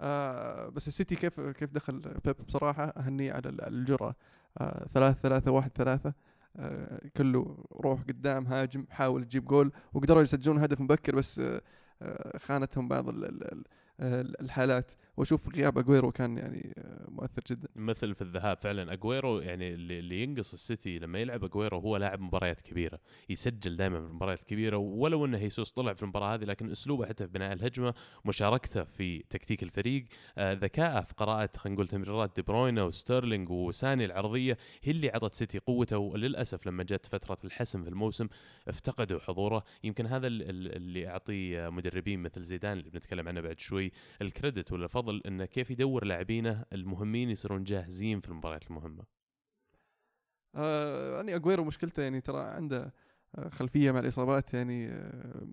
آه 0.00 0.68
بس 0.68 0.88
السيتي 0.88 1.16
كيف 1.16 1.40
كيف 1.40 1.72
دخل 1.72 1.98
بيب؟ 2.24 2.36
بصراحة 2.46 2.84
اهنيه 2.84 3.32
على 3.32 3.48
ال- 3.48 3.60
الجرأة. 3.68 4.14
آه 4.58 4.86
ثلاثة 4.94 5.20
ثلاثة 5.20 5.50
واحد 5.50 5.70
ثلاثة. 5.74 6.14
آه 6.56 7.00
كله 7.16 7.64
روح 7.72 8.00
قدام 8.02 8.46
هاجم 8.46 8.86
حاول 8.90 9.24
تجيب 9.24 9.44
جول. 9.44 9.72
وقدروا 9.92 10.22
يسجلون 10.22 10.58
هدف 10.58 10.80
مبكر 10.80 11.16
بس 11.16 11.38
آه 11.40 11.60
آه 12.02 12.38
خانتهم 12.38 12.88
بعض 12.88 13.08
ال- 13.08 13.24
ال- 13.24 13.52
ال- 13.52 13.64
ال- 14.00 14.40
الحالات. 14.40 14.90
وأشوف 15.16 15.56
غياب 15.56 15.78
أجويرو 15.78 16.12
كان 16.12 16.38
يعني 16.38 16.74
آه 16.78 17.06
مؤثر 17.10 17.42
جدا. 17.50 17.68
مثل 17.76 18.14
في 18.14 18.22
الذهاب 18.22 18.56
فعلا 18.56 18.92
أجويرو 18.92 19.38
يعني 19.38 19.74
اللي, 19.74 20.22
ينقص 20.22 20.52
السيتي 20.52 20.98
لما 20.98 21.18
يلعب 21.18 21.44
أجويرو 21.44 21.78
هو 21.78 21.96
لاعب 21.96 22.20
مباريات 22.20 22.60
كبيرة 22.60 22.98
يسجل 23.28 23.76
دائما 23.76 24.00
في 24.00 24.06
المباريات 24.06 24.40
الكبيرة 24.40 24.76
ولو 24.76 25.24
انه 25.26 25.38
هيسوس 25.38 25.70
طلع 25.72 25.92
في 25.94 26.02
المباراة 26.02 26.34
هذه 26.34 26.44
لكن 26.44 26.70
أسلوبه 26.70 27.06
حتى 27.06 27.26
في 27.26 27.32
بناء 27.32 27.52
الهجمة 27.52 27.94
مشاركته 28.24 28.84
في 28.84 29.18
تكتيك 29.30 29.62
الفريق 29.62 30.04
آه 30.38 30.52
ذكائه 30.52 31.00
في 31.00 31.14
قراءة 31.14 31.50
خلينا 31.56 31.74
نقول 31.74 31.88
تمريرات 31.88 32.32
دي 32.36 32.42
بروينه 32.42 32.82
وستيرلينج 32.82 33.50
وساني 33.50 34.04
العرضية 34.04 34.58
هي 34.82 34.92
اللي 34.92 35.08
عطت 35.10 35.34
سيتي 35.34 35.58
قوته 35.58 35.98
وللأسف 35.98 36.66
لما 36.66 36.82
جت 36.82 37.06
فترة 37.06 37.38
الحسم 37.44 37.82
في 37.82 37.88
الموسم 37.88 38.28
افتقدوا 38.68 39.18
حضوره. 39.20 39.64
يمكن 39.84 40.06
هذا 40.06 40.26
ال- 40.26 40.42
ال- 40.42 40.76
اللي 40.76 41.08
أعطي 41.08 41.70
مدربين 41.70 42.20
مثل 42.22 42.42
زيدان 42.42 42.78
اللي 42.78 42.90
بنتكلم 42.90 43.28
عنه 43.28 43.40
بعد 43.40 43.60
شوي 43.60 43.92
الكريدت 44.22 44.72
ولا 44.72 44.86
انه 45.10 45.44
كيف 45.44 45.70
يدور 45.70 46.04
لاعبينه 46.04 46.64
المهمين 46.72 47.30
يصيرون 47.30 47.64
جاهزين 47.64 48.20
في 48.20 48.28
المباريات 48.28 48.70
المهمة؟ 48.70 49.04
آه 50.54 51.16
يعني 51.16 51.36
أجويرو 51.36 51.64
مشكلته 51.64 52.02
يعني 52.02 52.20
ترى 52.20 52.40
عنده 52.42 52.94
آه، 53.38 53.48
خلفية 53.48 53.90
مع 53.90 53.98
الإصابات 53.98 54.54
يعني 54.54 54.88
آه 54.88 55.46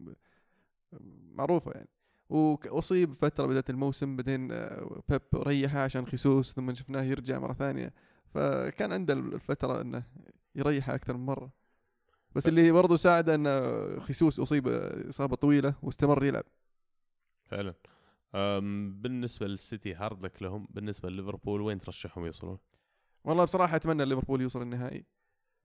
معروفة 1.34 1.72
يعني. 1.72 1.90
وأصيب 2.30 3.14
فترة 3.14 3.46
بداية 3.46 3.64
الموسم 3.70 4.16
بعدين 4.16 4.52
آه، 4.52 5.02
بيب 5.10 5.22
ريحه 5.36 5.80
عشان 5.80 6.06
خيسوس 6.06 6.54
ثم 6.54 6.74
شفناه 6.74 7.04
يرجع 7.04 7.40
مرة 7.40 7.54
ثانية. 7.54 7.94
فكان 8.34 8.92
عنده 8.92 9.14
الفترة 9.14 9.82
إنه 9.82 10.04
يريحه 10.56 10.96
أكثر 10.96 11.18
من 11.18 11.26
مرة. 11.26 11.52
بس 12.36 12.48
اللي 12.48 12.72
برضو 12.72 12.96
ساعده 12.96 13.36
ان 13.36 14.00
هيسوس 14.00 14.40
أصيب 14.40 14.68
إصابة 15.10 15.36
طويلة 15.36 15.74
واستمر 15.82 16.26
يلعب. 16.26 16.44
فعلا. 17.46 17.74
بالنسبة 19.02 19.48
للسيتي 19.48 19.94
hard 19.94 20.24
luck 20.24 20.44
لهم 20.44 20.68
بالنسبة 20.70 21.10
لليفربول 21.10 21.62
وين 21.62 21.80
ترشحهم 21.82 22.26
يوصلون؟ 22.26 22.58
والله 23.24 23.44
بصراحة 23.44 23.76
أتمنى 23.76 24.06
ليفربول 24.06 24.42
يوصل 24.42 24.62
النهائي. 24.62 25.06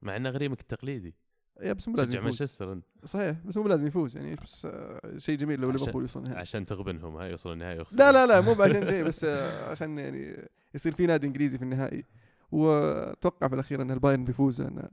مع 0.02 0.16
إنه 0.16 0.30
غريمك 0.30 0.60
التقليدي 0.60 1.14
يا 1.62 1.72
بس 1.72 1.88
مو 1.88 1.96
لازم 1.96 2.24
مانشستر 2.24 2.72
أنت. 2.72 2.84
صحيح 3.04 3.40
بس 3.44 3.56
مو 3.56 3.68
لازم 3.68 3.86
يفوز 3.86 4.16
يعني 4.16 4.34
بس 4.34 4.66
آه، 4.66 5.16
شيء 5.16 5.38
جميل 5.38 5.60
لو 5.60 5.70
ليفربول 5.70 6.02
يوصل 6.02 6.20
النهائي. 6.20 6.40
عشان 6.40 6.64
تغبنهم 6.64 7.16
ها 7.16 7.24
يوصلون 7.24 7.54
النهائي 7.54 7.84
لا 7.98 8.12
لا 8.12 8.26
لا 8.26 8.40
مو 8.40 8.62
عشان 8.62 8.86
شيء 8.90 9.04
بس 9.04 9.24
آه، 9.24 9.70
عشان 9.70 9.98
يعني 9.98 10.48
يصير 10.74 10.92
في 10.92 11.06
نادي 11.06 11.26
إنجليزي 11.26 11.58
في 11.58 11.64
النهائي. 11.64 12.04
وأتوقع 12.52 13.48
في 13.48 13.54
الأخير 13.54 13.82
أن 13.82 13.90
البايرن 13.90 14.24
بيفوز 14.24 14.62
لأن 14.62 14.88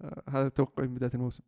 آه، 0.00 0.22
هذا 0.28 0.48
توقعي 0.48 0.86
من 0.88 0.94
بداية 0.94 1.10
الموسم. 1.14 1.42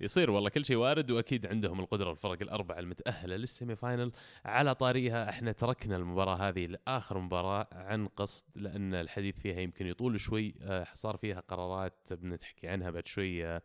يصير 0.00 0.30
والله 0.30 0.50
كل 0.50 0.64
شيء 0.64 0.76
وارد 0.76 1.10
وأكيد 1.10 1.46
عندهم 1.46 1.80
القدرة 1.80 2.10
الفرق 2.10 2.42
الأربعة 2.42 2.78
المتأهلة 2.78 3.36
لل 3.36 3.76
semi-final 3.76 4.12
على 4.44 4.74
طاريها 4.74 5.30
إحنا 5.30 5.52
تركنا 5.52 5.96
المباراة 5.96 6.34
هذه 6.34 6.66
لآخر 6.66 7.18
مباراة 7.18 7.68
عن 7.72 8.06
قصد 8.06 8.44
لأن 8.54 8.94
الحديث 8.94 9.38
فيها 9.38 9.60
يمكن 9.60 9.86
يطول 9.86 10.20
شوي 10.20 10.54
آه، 10.62 10.86
صار 10.94 11.16
فيها 11.16 11.40
قرارات 11.40 12.12
بنتحكي 12.12 12.68
عنها 12.68 12.90
بعد 12.90 13.06
شوي 13.06 13.46
آه، 13.46 13.62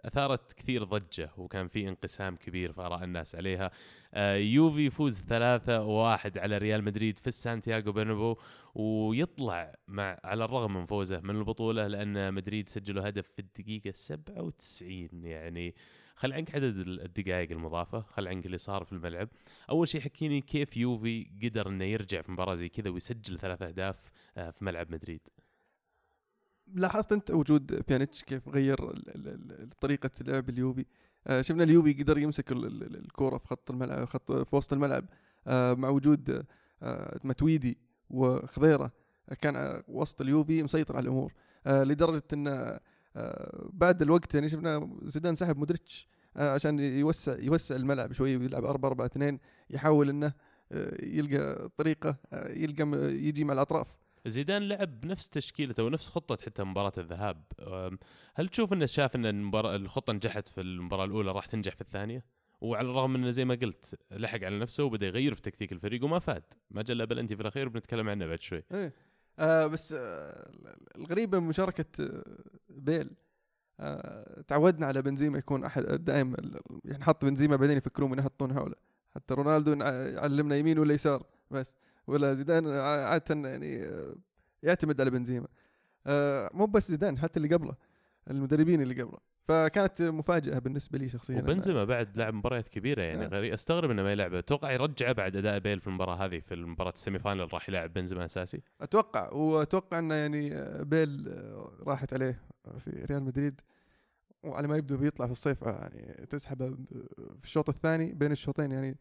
أثارت 0.00 0.52
كثير 0.52 0.84
ضجة 0.84 1.30
وكان 1.36 1.68
في 1.68 1.88
انقسام 1.88 2.36
كبير 2.36 2.72
في 2.72 2.80
آراء 2.80 3.04
الناس 3.04 3.34
عليها. 3.34 3.70
آه، 4.14 4.36
يوفي 4.36 4.86
يفوز 4.86 5.20
ثلاثة 5.20 5.84
واحد 5.84 6.38
على 6.38 6.58
ريال 6.58 6.84
مدريد 6.84 7.18
في 7.18 7.26
السانتياغو 7.26 7.92
برنابو 7.92 8.36
ويطلع 8.74 9.74
مع 9.88 10.18
على 10.24 10.44
الرغم 10.44 10.74
من 10.74 10.86
فوزه 10.86 11.20
من 11.20 11.36
البطولة 11.36 11.86
لأن 11.86 12.34
مدريد 12.34 12.68
سجلوا 12.68 13.08
هدف 13.08 13.26
في 13.26 13.38
الدقيقة 13.38 13.92
97 13.94 15.24
يعني 15.24 15.74
خل 16.16 16.32
عنك 16.32 16.54
عدد 16.54 16.76
الدقائق 16.78 17.50
المضافة 17.50 18.00
خل 18.00 18.28
عنك 18.28 18.46
اللي 18.46 18.58
صار 18.58 18.84
في 18.84 18.92
الملعب. 18.92 19.28
أول 19.70 19.88
شيء 19.88 20.00
حكيني 20.00 20.40
كيف 20.40 20.76
يوفي 20.76 21.26
قدر 21.42 21.68
أنه 21.68 21.84
يرجع 21.84 22.22
في 22.22 22.32
مباراة 22.32 22.54
زي 22.54 22.68
كذا 22.68 22.90
ويسجل 22.90 23.38
ثلاث 23.38 23.62
أهداف 23.62 23.96
آه، 24.36 24.50
في 24.50 24.64
ملعب 24.64 24.92
مدريد. 24.92 25.20
لاحظت 26.74 27.12
أنت 27.12 27.30
وجود 27.30 27.82
بيانيتش 27.88 28.24
كيف 28.24 28.48
غير 28.48 28.76
طريقة 29.80 30.10
لعب 30.20 30.48
اليوفي. 30.48 30.84
آه، 31.26 31.40
شفنا 31.40 31.64
اليوفي 31.64 31.92
قدر 31.92 32.18
يمسك 32.18 32.52
ال- 32.52 32.64
ال- 32.66 32.96
الكوره 33.04 33.38
في 33.38 33.46
خط 33.46 33.70
الملعب 33.70 34.04
خط 34.04 34.32
في 34.32 34.56
وسط 34.56 34.72
الملعب. 34.72 35.04
آه، 35.46 35.74
مع 35.74 35.88
وجود 35.88 36.44
آه، 36.82 37.20
متويدي 37.24 37.78
وخضيرة 38.10 38.92
كان 39.40 39.82
وسط 39.88 40.20
اليوفي 40.20 40.62
مسيطر 40.62 40.96
على 40.96 41.02
الأمور. 41.04 41.32
لدرجة 41.66 42.22
إن 42.32 42.78
بعد 43.72 44.02
الوقت 44.02 44.34
يعني 44.34 44.48
شفنا 44.48 44.90
زيدان 45.02 45.36
سحب 45.36 45.56
مودريتش 45.56 46.08
عشان 46.36 46.78
يوسع 46.78 47.38
يوسع 47.38 47.76
الملعب 47.76 48.12
شوي 48.12 48.36
ويلعب 48.36 48.64
4 48.64 48.88
4 48.88 49.06
2 49.06 49.38
يحاول 49.70 50.08
إنه 50.08 50.32
يلقى 51.02 51.68
طريقة 51.76 52.16
يلقى 52.32 52.82
يجي 53.14 53.44
مع 53.44 53.52
الأطراف. 53.54 53.98
زيدان 54.26 54.68
لعب 54.68 55.00
بنفس 55.00 55.28
تشكيلته 55.28 55.84
ونفس 55.84 56.08
خطة 56.08 56.38
حتى 56.44 56.64
مباراة 56.64 56.92
الذهاب. 56.98 57.42
هل 58.34 58.48
تشوف 58.48 58.72
إنه 58.72 58.86
شاف 58.86 59.16
إن 59.16 59.26
المباراة 59.26 59.76
الخطة 59.76 60.12
نجحت 60.12 60.48
في 60.48 60.60
المباراة 60.60 61.04
الأولى 61.04 61.32
راح 61.32 61.46
تنجح 61.46 61.74
في 61.74 61.80
الثانية؟ 61.80 62.24
وعلى 62.60 62.90
الرغم 62.90 63.14
إنه 63.14 63.30
زي 63.30 63.44
ما 63.44 63.54
قلت 63.54 63.98
لحق 64.10 64.44
على 64.44 64.58
نفسه 64.58 64.84
وبدأ 64.84 65.06
يغير 65.06 65.34
في 65.34 65.42
تكتيك 65.42 65.72
الفريق 65.72 66.04
وما 66.04 66.18
فاد. 66.18 66.42
ما 66.70 66.84
إلا 66.90 67.04
بلنتي 67.04 67.36
في 67.36 67.42
الأخير 67.42 67.68
بنتكلم 67.68 68.08
عنه 68.08 68.26
بعد 68.26 68.40
شوي. 68.40 68.62
إيه. 68.72 68.92
آه 69.38 69.66
بس 69.66 69.92
آه 69.92 70.50
الغريبة 70.96 71.38
مشاركة 71.38 71.84
آه 72.00 72.24
بيل 72.68 73.10
آه 73.80 74.40
تعودنا 74.40 74.86
على 74.86 75.02
بنزيما 75.02 75.38
يكون 75.38 75.64
أحد 75.64 75.82
دائما 75.82 76.36
يعني 76.84 76.98
نحط 76.98 77.24
بنزيما 77.24 77.56
بعدين 77.56 77.76
يفكرون 77.76 78.10
من 78.10 78.18
يحطون 78.18 78.54
حوله 78.54 78.74
حتى 79.14 79.34
رونالدو 79.34 79.72
يعلمنا 79.72 80.56
يمين 80.56 80.78
ولا 80.78 80.94
يسار 80.94 81.26
بس. 81.50 81.74
ولا 82.06 82.34
زيدان 82.34 82.66
عاده 82.78 83.48
يعني 83.48 83.84
آه 83.84 84.14
يعتمد 84.62 85.00
على 85.00 85.10
بنزيما. 85.10 85.48
آه 86.06 86.50
مو 86.54 86.66
بس 86.66 86.88
زيدان 86.88 87.18
حتى 87.18 87.36
اللي 87.40 87.54
قبله 87.54 87.74
المدربين 88.30 88.82
اللي 88.82 89.02
قبله. 89.02 89.18
فكانت 89.48 90.02
مفاجأة 90.02 90.58
بالنسبة 90.58 90.98
لي 90.98 91.08
شخصيا. 91.08 91.38
وبنزيما 91.38 91.84
بعد 91.84 92.16
لعب 92.16 92.34
مباريات 92.34 92.68
كبيرة 92.68 93.02
يعني 93.02 93.24
آه. 93.24 93.28
غريب 93.28 93.52
استغرب 93.52 93.90
إنه 93.90 94.02
ما 94.02 94.12
يلعب. 94.12 94.34
أتوقع 94.34 94.72
يرجعه 94.72 95.12
بعد 95.12 95.36
أداء 95.36 95.58
بيل 95.58 95.80
في 95.80 95.86
المباراة 95.86 96.24
هذه 96.24 96.38
في 96.38 96.54
المباراة 96.54 96.92
ال 96.92 97.18
semi-final 97.18 97.52
راح 97.54 97.68
يلعب 97.68 97.92
بنزيما 97.92 98.24
أساسي؟ 98.24 98.62
أتوقع. 98.80 99.32
وأتوقع 99.32 99.98
إنه 99.98 100.14
يعني 100.14 100.50
بيل 100.84 101.34
راحت 101.86 102.12
عليه 102.12 102.42
في 102.78 102.90
ريال 102.90 103.22
مدريد. 103.22 103.60
وعلى 104.42 104.68
ما 104.68 104.76
يبدو 104.76 104.96
بيطلع 104.96 105.26
في 105.26 105.32
الصيف 105.32 105.62
يعني 105.62 106.26
تسحبه 106.26 106.70
في 107.38 107.44
الشوط 107.44 107.68
الثاني 107.68 108.12
بين 108.12 108.32
الشوطين 108.32 108.72
يعني. 108.72 108.98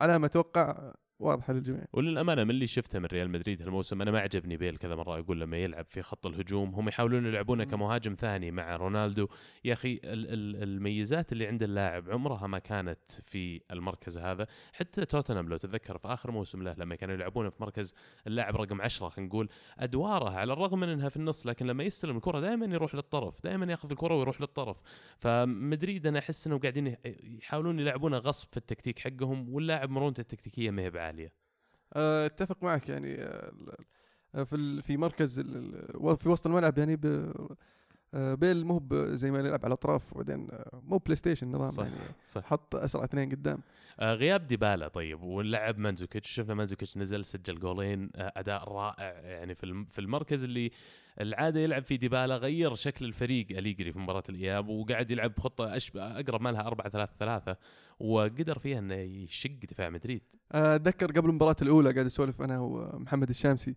على 0.00 0.18
ما 0.18 0.26
أتوقع 0.26 0.94
واضحة 1.20 1.52
للجميع. 1.52 1.84
وللأمانة 1.92 2.44
من 2.44 2.50
اللي 2.50 2.66
شفته 2.66 2.98
من 2.98 3.04
ريال 3.06 3.30
مدريد 3.30 3.62
هالموسم 3.62 4.02
أنا 4.02 4.10
ما 4.10 4.20
عجبني 4.20 4.56
بيل 4.56 4.76
كذا 4.76 4.94
مرة 4.94 5.18
أقول 5.18 5.40
لما 5.40 5.56
يلعب 5.56 5.84
في 5.86 6.02
خط 6.02 6.26
الهجوم 6.26 6.74
هم 6.74 6.88
يحاولون 6.88 7.26
يلعبونه. 7.26 7.64
كمهاجم 7.64 8.14
ثاني 8.18 8.50
مع 8.50 8.76
رونالدو. 8.76 9.28
يا 9.64 9.72
أخي 9.72 9.92
ال- 9.92 10.00
ال- 10.04 10.62
الميزات 10.62 11.32
اللي 11.32 11.46
عند 11.46 11.62
اللاعب 11.62 12.10
عمرها 12.10 12.46
ما 12.46 12.58
كانت 12.58 12.98
في 13.26 13.60
المركز 13.72 14.18
هذا. 14.18 14.46
حتى 14.72 15.04
توتنهام 15.04 15.48
لو 15.48 15.56
تتذكر 15.56 15.98
في 15.98 16.08
آخر 16.08 16.30
موسم 16.30 16.62
له 16.62 16.74
لما 16.78 16.94
كانوا 16.94 17.14
يلعبونه 17.14 17.48
في 17.50 17.56
مركز 17.62 17.94
اللاعب 18.26 18.56
رقم 18.56 18.80
10 18.82 19.08
خلينا 19.08 19.28
نقول 19.28 19.48
ادواره 19.78 20.30
على 20.30 20.52
الرغم 20.52 20.80
من 20.80 20.88
إنها 20.88 21.08
في 21.08 21.16
النص 21.16 21.46
لكن 21.46 21.66
لما 21.66 21.84
يستلم 21.84 22.16
الكرة 22.16 22.40
دائما 22.40 22.66
يروح 22.66 22.94
للطرف 22.94 23.42
دائما 23.44 23.66
يأخذ 23.66 23.90
الكرة 23.90 24.14
ويروح 24.14 24.40
للطرف. 24.40 24.76
فمدريد 25.18 26.06
أنا 26.06 26.18
أحس 26.18 26.46
إنه 26.46 26.58
قاعدين 26.58 26.86
يح- 26.86 26.98
يحاولون 27.22 27.80
يلعبونه 27.80 28.18
غصب 28.18 28.48
في 28.50 28.56
التكتيك 28.56 28.98
حقهم 28.98 29.54
واللاعب 29.54 29.90
مرونته 29.90 30.20
التكتيكية 30.20 30.70
ما 30.70 30.82
هي 30.82 30.90
بعاليه 31.08 31.32
آه، 31.92 32.26
اتفق 32.26 32.62
معك 32.62 32.88
يعني 32.88 33.16
آه، 34.34 34.44
في 34.44 34.82
في 34.82 34.96
مركز 34.96 35.40
في 36.16 36.28
وسط 36.28 36.46
الملعب 36.46 36.78
يعني 36.78 37.00
آه، 38.14 38.34
بيل 38.34 38.64
مو 38.64 38.88
زي 38.92 39.30
ما 39.30 39.38
يلعب 39.38 39.60
على 39.64 39.66
الاطراف 39.66 40.12
وبعدين 40.12 40.48
مو 40.72 40.98
PlayStation 40.98 41.48
نظام 41.48 41.70
صح 41.70 41.84
يعني 41.84 42.14
صح. 42.24 42.44
حط 42.44 42.74
اسرع 42.74 43.04
اثنين 43.04 43.30
قدام. 43.30 43.60
غياب 44.00 44.46
ديبالا 44.46 44.88
طيب 44.88 45.22
ولعب 45.22 45.78
مانزوكيتش 45.78 46.30
شفنا 46.30 46.54
مانزوكيتش 46.54 46.96
نزل 46.96 47.24
سجل 47.24 47.58
جولين 47.58 48.10
أداء 48.14 48.72
رائع 48.72 49.12
يعني 49.12 49.54
في 49.54 49.84
في 49.88 49.98
المركز 49.98 50.44
اللي 50.44 50.70
العادة 51.20 51.60
يلعب 51.60 51.82
فيه 51.82 51.96
ديبالا 51.96 52.36
غير 52.36 52.74
شكل 52.74 53.04
الفريق 53.04 53.46
أليجري 53.50 53.92
في 53.92 53.98
مباراة 53.98 54.22
الإياب 54.28 54.68
وقاعد 54.68 55.10
يلعب 55.10 55.34
بخطه 55.34 55.76
أشبه 55.76 56.02
أقرب 56.20 56.40
ما 56.42 56.48
لها 56.52 56.66
4 56.66 56.88
3 56.88 57.12
3 57.18 57.56
وقدر 58.00 58.58
فيها 58.58 58.78
إنه 58.78 58.94
يشق 58.94 59.58
دفاع 59.70 59.90
مدريد. 59.90 60.22
آه، 60.52 60.74
أتذكر 60.74 61.06
قبل 61.12 61.28
المباراة 61.30 61.56
الأولى 61.62 61.92
قاعد 61.92 62.06
اسولف 62.06 62.42
أنا 62.42 62.60
ومحمد 62.60 63.28
الشامسي 63.28 63.76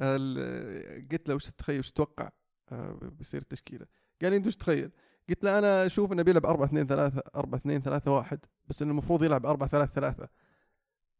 ال- 0.00 1.08
قلت 1.12 1.28
له 1.28 1.34
وش 1.34 1.44
تتخيل 1.46 1.78
وش 1.78 1.90
تتوقع؟ 1.90 2.30
آه، 2.72 2.98
بيصير 3.18 3.40
التشكيلة. 3.40 3.86
قال 4.22 4.30
لي 4.30 4.36
أنت 4.36 4.46
وش 4.46 4.56
تتخيل؟ 4.56 4.90
قلت 5.28 5.44
له 5.44 5.58
أنا 5.58 5.86
أشوف 5.86 6.12
إنه 6.12 6.22
بيلعب 6.22 6.46
4 6.46 6.64
2 6.66 6.86
3 6.86 7.22
4 7.36 7.58
2 7.58 7.82
3 7.82 8.10
1 8.10 8.38
بس 8.68 8.82
إنه 8.82 8.90
المفروض 8.90 9.24
يلعب 9.24 9.46
4 9.46 9.68
3 9.68 9.92
3 9.94 10.28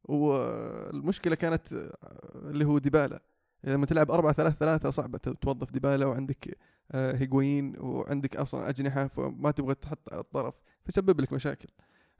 والمشكلة 0.05 1.35
كانت 1.35 1.73
آه، 1.73 1.97
اللي 2.35 2.65
هو 2.65 2.79
ديبالا. 2.79 3.23
لما 3.65 3.87
تلعب 3.87 4.11
4 4.11 4.33
3 4.33 4.57
3 4.57 4.91
صعبة 4.91 5.19
توظف 5.19 5.71
ديبالا 5.71 6.07
وعندك 6.07 6.59
آه، 6.93 7.17
هيغوين 7.17 7.75
وعندك 7.79 8.37
أصلا 8.37 8.69
أجنحة 8.69 9.07
فما 9.07 9.51
تبغى 9.51 9.75
تحط 9.75 10.13
على 10.13 10.21
الطرف 10.21 10.55
فيسبب 10.85 11.21
لك 11.21 11.33
مشاكل. 11.33 11.69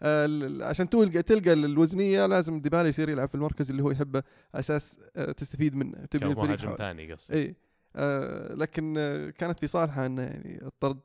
آه، 0.03 0.29
عشان 0.61 0.89
تلقى 0.89 1.23
تلقى 1.23 1.53
الوزنية 1.53 2.27
لازم 2.27 2.61
ديبالا 2.61 2.89
يصير 2.89 3.09
يلعب 3.09 3.29
في 3.29 3.35
المركز 3.35 3.71
اللي 3.71 3.83
هو 3.83 3.91
يحبه 3.91 4.23
أساس 4.55 5.01
آه، 5.17 5.33
تستفيد 5.33 5.75
منه 5.75 6.05
تبني 6.05 6.33
الفريق. 6.33 6.77
ثاني 6.77 7.13
قصدي 7.13 7.35
اي 7.35 7.55
لكن 8.57 8.95
كانت 9.39 9.61
في 9.61 9.67
صالحه 9.67 10.07
إنه 10.07 10.23
يعني 10.23 10.63
الطرد 10.63 11.01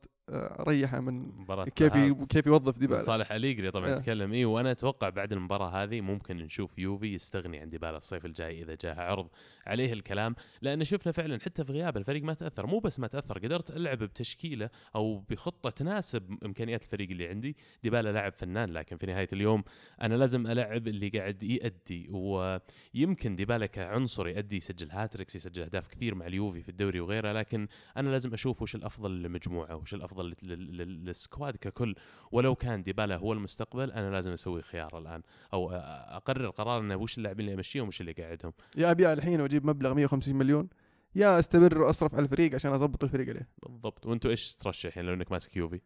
ريحه 0.67 0.99
من 0.99 1.31
كيف. 1.75 1.95
ي- 1.95 2.25
كيف 2.29 2.47
يوظف 2.47 2.77
ديبالا. 2.77 2.99
صالح 2.99 3.31
أليجري 3.31 3.71
طبعا 3.71 3.89
آه. 3.89 3.95
نتكلم 3.95 4.33
اي 4.33 4.45
وأنا 4.45 4.71
أتوقع 4.71 5.09
بعد 5.09 5.33
المباراة 5.33 5.83
هذه 5.83 6.01
ممكن 6.01 6.37
نشوف 6.37 6.79
يوفي 6.79 7.13
يستغني 7.13 7.59
عن 7.59 7.69
ديبالا 7.69 7.97
الصيف 7.97 8.25
الجاي 8.25 8.61
إذا 8.61 8.75
جاء 8.81 8.99
عرض 8.99 9.27
عليه 9.67 9.93
الكلام. 9.93 10.35
لأن 10.61 10.83
شفنا 10.83 11.11
فعلا 11.11 11.39
حتى 11.39 11.63
في 11.65 11.71
غياب 11.73 11.97
الفريق 11.97 12.23
ما 12.23 12.33
تأثر. 12.33 12.65
مو 12.67 12.79
بس 12.79 12.99
ما 12.99 13.07
تأثر 13.07 13.37
قدرت 13.39 13.71
ألعب 13.71 13.97
بتشكيلة 13.97 14.69
أو 14.95 15.19
بخطة 15.29 15.69
تناسب 15.69 16.37
إمكانيات 16.45 16.83
الفريق 16.83 17.09
اللي 17.09 17.27
عندي. 17.27 17.55
ديبالا 17.83 18.11
لاعب 18.11 18.31
فنان 18.33 18.69
لكن 18.73 18.97
في 18.97 19.05
نهاية 19.05 19.27
اليوم 19.33 19.63
أنا 20.01 20.15
لازم 20.15 20.47
ألعب 20.47 20.87
اللي 20.87 21.09
قاعد 21.09 21.43
يأدي. 21.43 22.07
ويمكن 22.09 23.35
ديبالا 23.35 23.65
كعنصر 23.65 24.27
يأدي 24.27 24.57
يسجل 24.57 24.91
hat-tricks 24.91 25.35
يسجل 25.35 25.63
أهداف 25.63 25.87
كثير 25.87 26.15
مع 26.15 26.27
اليوفي 26.27 26.61
في 26.61 26.69
الدوري 26.69 26.99
وغيره 26.99 27.31
لكن 27.31 27.67
أنا 27.97 28.09
لازم 28.09 28.33
أشوف 28.33 28.61
وش 28.61 28.75
الأفضل 28.75 29.11
للمجموعه 29.11 29.75
وش 29.75 29.93
الأفضل 29.93 30.14
لل- 30.23 31.05
لل 31.05 31.19
squad 31.19 31.55
ككل. 31.55 31.95
ولو 32.31 32.55
كان 32.55 32.83
ديبالا 32.83 33.15
هو 33.17 33.33
المستقبل 33.33 33.91
أنا 33.91 34.09
لازم 34.11 34.31
أسوي 34.31 34.61
خيار 34.61 34.97
الآن. 34.97 35.21
أو 35.53 35.71
أقرر 35.71 36.49
قرار 36.49 36.81
إنه 36.81 36.95
وش 36.95 37.17
اللاعبين 37.17 37.45
اللي 37.45 37.55
أمشيهم 37.57 37.87
وش 37.87 38.01
اللي 38.01 38.11
قاعدهم. 38.11 38.53
يا 38.77 38.91
ابيع 38.91 39.13
الحين 39.13 39.41
واجيب 39.41 39.65
مبلغ 39.65 39.93
150 39.93 40.35
مليون. 40.35 40.69
يا 41.15 41.39
أستمر 41.39 41.81
واصرف 41.81 42.15
على 42.15 42.23
الفريق 42.23 42.55
عشان 42.55 42.71
أضبط 42.71 43.03
الفريق 43.03 43.29
عليه. 43.29 43.49
بالضبط. 43.63 44.05
وأنتم 44.05 44.29
إيش 44.29 44.55
ترشح 44.55 44.97
يعني 44.97 45.09
لو 45.09 45.13
إنك 45.13 45.31
ماسك 45.31 45.55
يوفي؟ 45.57 45.81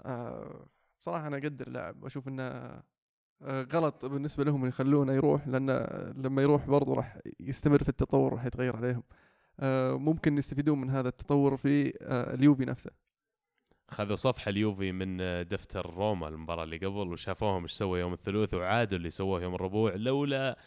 آه 0.00 0.66
بصراحه 1.02 1.26
أنا 1.26 1.36
أقدر 1.36 1.66
اللاعب. 1.66 2.02
وأشوف 2.02 2.28
إنه 2.28 2.42
آه 2.42 3.62
غلط 3.72 4.04
بالنسبة 4.04 4.44
لهم 4.44 4.66
يخلونه 4.66 5.12
يروح 5.12 5.48
لأن 5.48 5.70
لما 6.16 6.42
يروح 6.42 6.66
برضه 6.66 6.94
راح 6.94 7.18
يستمر 7.40 7.82
في 7.82 7.88
التطور 7.88 8.32
راح 8.32 8.46
يتغير 8.46 8.76
عليهم. 8.76 9.02
آه 9.60 9.94
ممكن 9.98 10.38
يستفيدون 10.38 10.80
من 10.80 10.90
هذا 10.90 11.08
التطور 11.08 11.56
في 11.56 11.92
آه 12.02 12.34
اليوفي 12.34 12.64
نفسه. 12.64 12.90
خذوا 13.92 14.16
صفحة 14.16 14.48
اليوفي 14.48 14.92
من 14.92 15.16
دفتر 15.48 15.94
روما 15.94 16.28
المباراة 16.28 16.64
اللي 16.64 16.76
قبل 16.76 17.12
وشافوهم 17.12 17.62
إيش 17.62 17.72
سووا 17.72 17.98
يوم 17.98 18.12
الثلاث 18.12 18.54
وعادوا 18.54 18.98
اللي 18.98 19.10
سووه 19.10 19.42
يوم 19.42 19.54
الربوع 19.54 19.94
لولا 19.94 20.58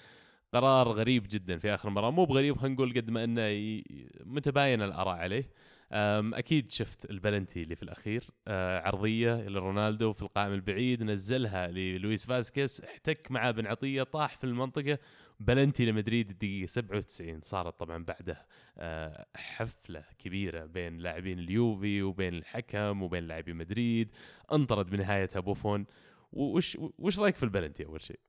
قرار 0.53 0.87
غريب 0.87 1.27
جدا 1.29 1.57
في 1.57 1.73
آخر 1.73 1.87
المباراة. 1.87 2.11
مو 2.11 2.25
بغريب 2.25 2.57
خلينا 2.57 2.75
نقول 2.75 2.93
قد 2.93 3.09
ما 3.09 3.23
إنه 3.23 3.41
ي- 3.41 3.83
متباين 4.25 4.81
الآراء 4.81 5.15
عليه. 5.15 5.49
أكيد 5.91 6.71
شفت 6.71 7.09
البلنتي 7.11 7.63
اللي 7.63 7.75
في 7.75 7.83
الأخير 7.83 8.23
آه، 8.47 8.79
عرضية 8.87 9.47
لرونالدو 9.49 10.13
في 10.13 10.21
القائم 10.21 10.53
البعيد 10.53 11.03
نزلها 11.03 11.67
للويس 11.67 12.25
فاسكيز 12.25 12.81
احتك 12.85 13.31
معاه 13.31 13.51
بن 13.51 13.67
عطية 13.67 14.03
طاح 14.03 14.37
في 14.37 14.43
المنطقة 14.43 14.97
بلنتي 15.39 15.85
لمدريد 15.85 16.29
الدقيقة 16.29 16.65
97 16.67 17.41
صارت 17.41 17.79
طبعا 17.79 18.03
بعده 18.03 18.45
آه، 18.77 19.25
حفلة 19.35 20.03
كبيرة 20.19 20.65
بين 20.65 20.97
لاعبين 20.97 21.39
اليوفي 21.39 22.01
وبين 22.01 22.33
الحكم 22.33 23.03
وبين 23.03 23.23
لاعبين 23.23 23.55
مدريد. 23.55 24.09
انطرد 24.51 24.89
بنهايتها 24.89 25.39
بوفون. 25.39 25.85
وش 26.33 26.77
وش 26.99 27.19
رأيك 27.19 27.35
في 27.35 27.43
البلنتي 27.43 27.85
أول 27.85 28.01
شيء؟ 28.01 28.19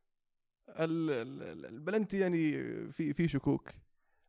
ال- 0.69 1.11
ال- 1.11 1.67
البلنتي 1.67 2.19
يعني 2.19 2.53
في 2.93 3.13
في 3.13 3.29
شكوك. 3.29 3.69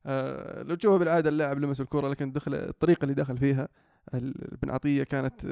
آه 0.06 0.64
لو 0.64 0.76
تشوفها 0.76 0.98
بالعادة 0.98 1.30
اللاعب 1.30 1.60
لمس 1.60 1.82
الكرة 1.82 2.08
لكن 2.10 2.32
دخل 2.32 2.56
الطريقة 2.56 3.04
اللي 3.04 3.14
دخل 3.16 3.38
فيها 3.38 3.70
بن 4.62 4.70
عطيه 4.70 5.04
كانت 5.04 5.46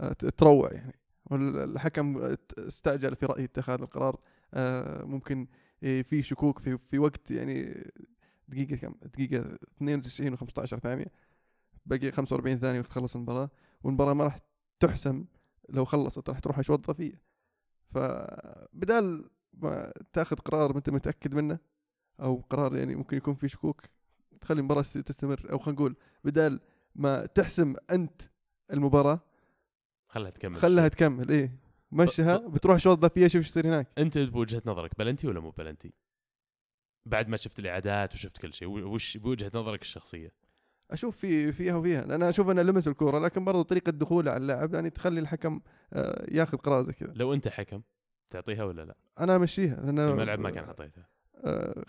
آه، 0.00 0.12
تروع 0.12 0.72
يعني. 0.72 0.94
والحكم 1.30 2.36
استعجل 2.58 3.16
في 3.16 3.26
رايي 3.26 3.44
اتخاذ 3.44 3.80
القرار 3.82 4.20
ممكن 5.04 5.46
في 5.80 6.22
شكوك 6.22 6.58
في 6.58 6.78
في 6.78 6.98
وقت 6.98 7.30
يعني 7.30 7.84
دقيقة 8.48 8.76
كم 8.76 8.94
دقيقة 9.02 9.58
92 9.76 10.36
و15 10.36 10.64
ثانية 10.64 11.06
باقي 11.86 12.12
45 12.12 12.58
ثانية 12.58 12.80
وتخلص 12.80 13.16
المباراة 13.16 13.50
والمباراة 13.82 14.14
ما 14.14 14.24
راح 14.24 14.38
تحسم 14.80 15.24
لو 15.68 15.84
خلصت 15.84 16.28
راح 16.28 16.38
تروح 16.38 16.58
اشواط 16.58 16.84
إضافية 16.84 17.22
فبدال 17.90 19.30
ما 19.52 19.92
تاخذ 20.12 20.36
قرار 20.36 20.76
أنت 20.76 20.90
متأكد 20.90 21.34
منه 21.34 21.58
أو 22.20 22.44
قرار 22.50 22.76
يعني 22.76 22.94
ممكن 22.94 23.16
يكون 23.16 23.34
فيه 23.34 23.48
شكوك 23.48 23.82
تخلي 24.40 24.60
المباراة 24.60 24.82
تستمر 24.82 25.46
أو 25.52 25.58
خلينا 25.58 25.80
نقول 25.80 25.96
بدال 26.24 26.60
ما 26.94 27.26
تحسم 27.26 27.74
أنت 27.90 28.22
المباراة 28.72 29.20
خلها 30.08 30.30
تكمل 30.30 30.56
خلها. 30.56 30.88
تكمل 30.88 31.30
إيش 31.30 31.50
مشها 31.92 32.36
بتروح 32.36 32.76
اشواط 32.76 32.98
اضافيه 32.98 33.26
شوف 33.26 33.36
إيش 33.42 33.46
يصير 33.46 33.66
هناك 33.66 33.88
أنت 33.98 34.18
بوجهة 34.18 34.62
نظرك 34.66 34.98
بلنتي 34.98 35.26
ولا 35.26 35.40
مو 35.40 35.50
بلنتي؟ 35.50 35.92
بعد 37.06 37.28
ما 37.28 37.36
شفت 37.36 37.58
الاعادات 37.58 38.14
وشفت 38.14 38.38
كل 38.38 38.54
شيء 38.54 38.68
وش 38.68 39.16
بوجهة 39.16 39.50
نظرك 39.54 39.82
الشخصية؟ 39.82 40.32
أشوف 40.90 41.16
في 41.16 41.52
فيها 41.52 41.76
وفيها 41.76 42.00
لأن 42.00 42.12
أنا 42.12 42.28
أشوف 42.28 42.50
أنه 42.50 42.62
لمس 42.62 42.88
الكورة 42.88 43.18
لكن 43.18 43.44
برضو 43.44 43.62
طريقة 43.62 43.90
دخوله 43.90 44.30
على 44.30 44.40
اللاعب 44.40 44.74
يعني 44.74 44.90
تخلي 44.90 45.20
الحكم 45.20 45.60
آه، 45.92 46.26
ياخذ 46.30 46.58
قرار 46.58 46.82
زي 46.82 46.92
كذا 46.92 47.12
لو 47.16 47.34
أنت 47.34 47.48
حكم 47.48 47.82
تعطيها 48.30 48.64
ولا 48.64 48.84
لا؟ 48.84 48.96
أنا 49.20 49.36
أمشيها 49.36 49.76
لأن 49.76 49.96
في 49.96 50.12
الملعب 50.12 50.38
ما 50.38 50.50
كان 50.50 50.64
اعطيتها 50.64 51.08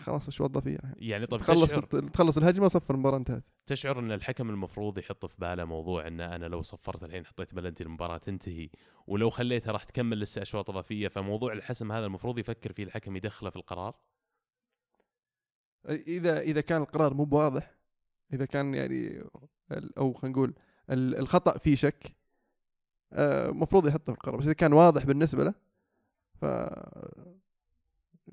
خلاص 0.00 0.28
اشواط 0.28 0.50
اضافيه 0.50 0.76
الحين. 0.76 0.94
يعني 0.98 1.26
طب 1.26 1.38
تخلص 1.38 1.64
تشعر؟ 1.70 1.82
تخلص 1.82 2.38
الهجمة 2.38 2.68
صفر 2.68 2.94
المباراة 2.94 3.16
انتهت. 3.16 3.44
تشعر 3.66 3.98
إن 3.98 4.12
الحكم 4.12 4.50
المفروض 4.50 4.98
يحط 4.98 5.26
في 5.26 5.34
باله 5.38 5.64
موضوع 5.64 6.06
إن 6.06 6.20
أنا 6.20 6.46
لو 6.46 6.62
صفرت 6.62 7.04
الحين 7.04 7.26
حطيت 7.26 7.54
بلنتي 7.54 7.84
المباراه 7.84 8.18
تنتهي 8.18 8.70
ولو 9.06 9.30
خليتها 9.30 9.72
راح 9.72 9.84
تكمل 9.84 10.20
لسه 10.20 10.42
اشواط 10.42 10.70
اضافيه 10.70 11.08
فموضوع 11.08 11.52
الحسم 11.52 11.92
هذا 11.92 12.06
المفروض 12.06 12.38
يفكر 12.38 12.72
فيه 12.72 12.84
الحكم 12.84 13.16
يدخله 13.16 13.50
في 13.50 13.56
القرار؟ 13.56 13.94
إذا 15.88 16.40
إذا 16.40 16.60
كان 16.60 16.82
القرار 16.82 17.14
مو 17.14 17.24
بواضح 17.24 17.74
إذا 18.32 18.44
كان 18.44 18.74
يعني 18.74 19.22
أو 19.98 20.12
خلينا 20.12 20.36
نقول 20.36 20.54
ال- 20.90 21.16
الخطأ 21.16 21.58
فيه 21.58 21.74
شك 21.74 22.16
المفروض 23.12 23.86
يحطه 23.88 24.04
في 24.12 24.18
القرار. 24.18 24.36
بس 24.36 24.44
إذا 24.44 24.52
كان 24.52 24.72
واضح 24.72 25.04
بالنسبة 25.04 25.44
له 25.44 25.54
ف 26.34 26.44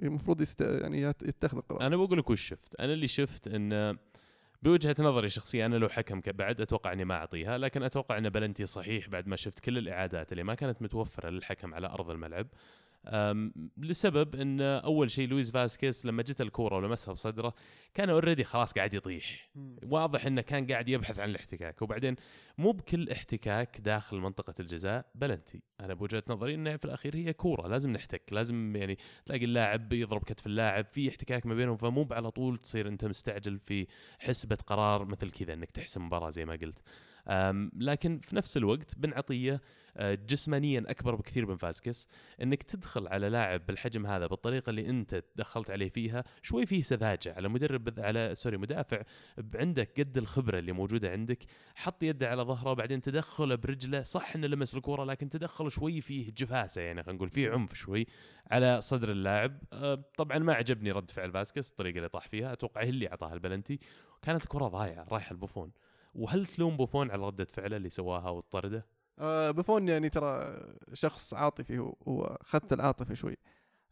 المفروض 0.04 0.42
يست... 0.42 0.62
يعني 0.62 1.02
يت- 1.02 1.24
يتخذ 1.24 1.58
القرار. 1.58 1.82
أنا 1.82 1.96
بقول 1.96 2.18
لك 2.20 2.30
وش 2.30 2.42
شفت؟ 2.42 2.76
أنا 2.80 2.94
اللي 2.94 3.08
شفت 3.08 3.48
إن 3.48 3.98
بوجهة 4.64 4.96
نظري 5.00 5.28
الشخصيه 5.28 5.66
أنا 5.66 5.76
لو 5.76 5.90
حكم 5.90 6.22
بعد 6.26 6.62
أتوقع 6.62 6.94
إني 6.94 7.06
ما 7.06 7.16
أعطيها 7.16 7.58
لكن 7.58 7.84
أتوقع 7.84 8.18
إن 8.18 8.30
بلنتي 8.30 8.66
صحيح 8.66 9.10
بعد 9.10 9.28
ما 9.28 9.36
شفت 9.36 9.60
كل 9.60 9.78
الإعادات 9.78 10.32
اللي 10.32 10.44
ما 10.44 10.56
كانت 10.56 10.82
متوفرة 10.82 11.30
للحكم 11.30 11.74
على 11.74 11.88
أرض 11.88 12.10
الملعب. 12.10 12.48
لسبب 13.78 14.36
إن 14.36 14.62
أول 14.62 15.12
شيء 15.12 15.28
لويس 15.28 15.52
فاسكيز 15.52 16.08
لما 16.08 16.24
جت 16.24 16.42
الكورة 16.42 16.76
ولمسها 16.76 17.14
بصدره 17.14 17.54
كان 17.94 18.10
already 18.10 18.44
خلاص 18.44 18.74
قاعد 18.74 18.94
يطيح. 18.94 19.50
واضح 19.84 20.26
إنه 20.26 20.42
كان 20.42 20.68
قاعد 20.68 20.90
يبحث 20.90 21.20
عن 21.20 21.30
الاحتكاك. 21.30 21.82
وبعدين 21.82 22.16
مو 22.58 22.72
بكل 22.72 23.10
احتكاك 23.10 23.82
داخل 23.82 24.18
منطقة 24.18 24.54
الجزاء 24.60 25.06
بلنتي. 25.16 25.62
أنا 25.82 25.94
بوجهة 25.94 26.24
نظري 26.28 26.56
إنه 26.56 26.78
في 26.78 26.86
الأخير 26.86 27.16
هي 27.16 27.34
كورة 27.34 27.68
لازم 27.68 27.92
نحتك 27.92 28.24
لازم 28.32 28.76
يعني 28.76 28.98
تلاقي 29.26 29.46
اللاعب 29.46 29.94
يضرب 29.94 30.24
كتف 30.24 30.48
اللاعب 30.48 30.86
في 30.86 31.10
احتكاك 31.10 31.46
ما 31.46 31.56
بينهم 31.56 31.78
فمو 31.78 32.08
على 32.12 32.32
طول 32.32 32.58
تصير 32.58 32.88
أنت 32.88 33.06
مستعجل 33.06 33.60
في 33.60 33.88
حسبة 34.20 34.58
قرار 34.68 35.06
مثل 35.06 35.32
كذا 35.32 35.54
إنك 35.54 35.72
تحسم 35.72 36.06
مباراة 36.06 36.30
زي 36.30 36.46
ما 36.46 36.56
قلت. 36.56 36.80
لكن 37.76 38.20
في 38.20 38.36
نفس 38.36 38.58
الوقت 38.58 38.96
بن 38.98 39.14
عطيه 39.14 39.62
أه، 40.00 40.14
جسمانيا 40.14 40.84
أكبر 40.88 41.16
بكثير 41.16 41.46
من 41.46 41.58
فاسكس. 41.58 42.08
إنك 42.42 42.64
تدخل 42.64 43.08
على 43.08 43.30
لاعب 43.30 43.66
بالحجم 43.66 44.06
هذا 44.06 44.28
بالطريقة 44.28 44.70
اللي 44.70 44.90
أنت 44.90 45.24
دخلت 45.36 45.72
عليه 45.72 45.90
فيها 45.90 46.24
شوي 46.44 46.66
فيه 46.66 46.82
سذاجة. 46.82 47.34
على 47.38 47.48
مدرب 47.48 48.00
على 48.00 48.36
sorry 48.36 48.58
مدافع 48.58 49.02
عندك 49.56 50.00
قد 50.00 50.18
الخبرة 50.18 50.60
اللي 50.60 50.72
موجودة 50.72 51.12
عندك. 51.12 51.44
حط 51.76 52.04
يده 52.04 52.30
على 52.30 52.42
ظهره 52.42 52.72
وبعدين 52.72 53.02
تدخله 53.02 53.56
برجله. 53.56 54.04
صح 54.04 54.36
إنه 54.36 54.48
لمس 54.48 54.76
الكورة 54.76 55.04
لكن 55.04 55.30
تدخله 55.30 55.70
شوي 55.70 56.02
فيه 56.02 56.32
جفاسة 56.38 56.82
يعني 56.82 57.04
خلينا 57.04 57.18
نقول 57.18 57.30
فيه 57.30 57.50
عنف 57.52 57.74
شوي 57.74 58.08
على 58.52 58.82
صدر 58.82 59.12
اللاعب. 59.12 59.58
أه، 59.74 60.04
طبعا 60.18 60.38
ما 60.38 60.54
عجبني 60.54 60.92
رد 60.92 61.12
فعل 61.12 61.32
فاسكس 61.32 61.70
الطريقة 61.70 61.98
اللي 61.98 62.10
طاح 62.10 62.28
فيها. 62.28 62.54
أتوقع 62.54 62.84
هي 62.84 62.90
اللي 62.90 63.10
أعطاها 63.10 63.34
البلنتي. 63.34 63.80
كانت 64.22 64.44
الكره 64.44 64.68
ضايعة 64.68 65.06
رايحة 65.12 65.32
لبوفون. 65.32 65.72
وهل 66.16 66.46
تلوم 66.48 66.78
بوفون 66.78 67.12
على 67.12 67.26
ردة 67.28 67.46
فعله 67.46 67.78
اللي 67.78 67.90
سواها 67.90 68.30
والطرده؟ 68.30 68.86
آه 69.20 69.52
بوفون 69.52 69.88
يعني 69.88 70.10
ترى 70.10 70.58
شخص 70.94 71.34
عاطفي 71.34 71.80
هو 71.80 71.96
هو 72.08 72.38
خذته 72.44 72.74
العاطفة 72.74 73.14
شوي. 73.14 73.38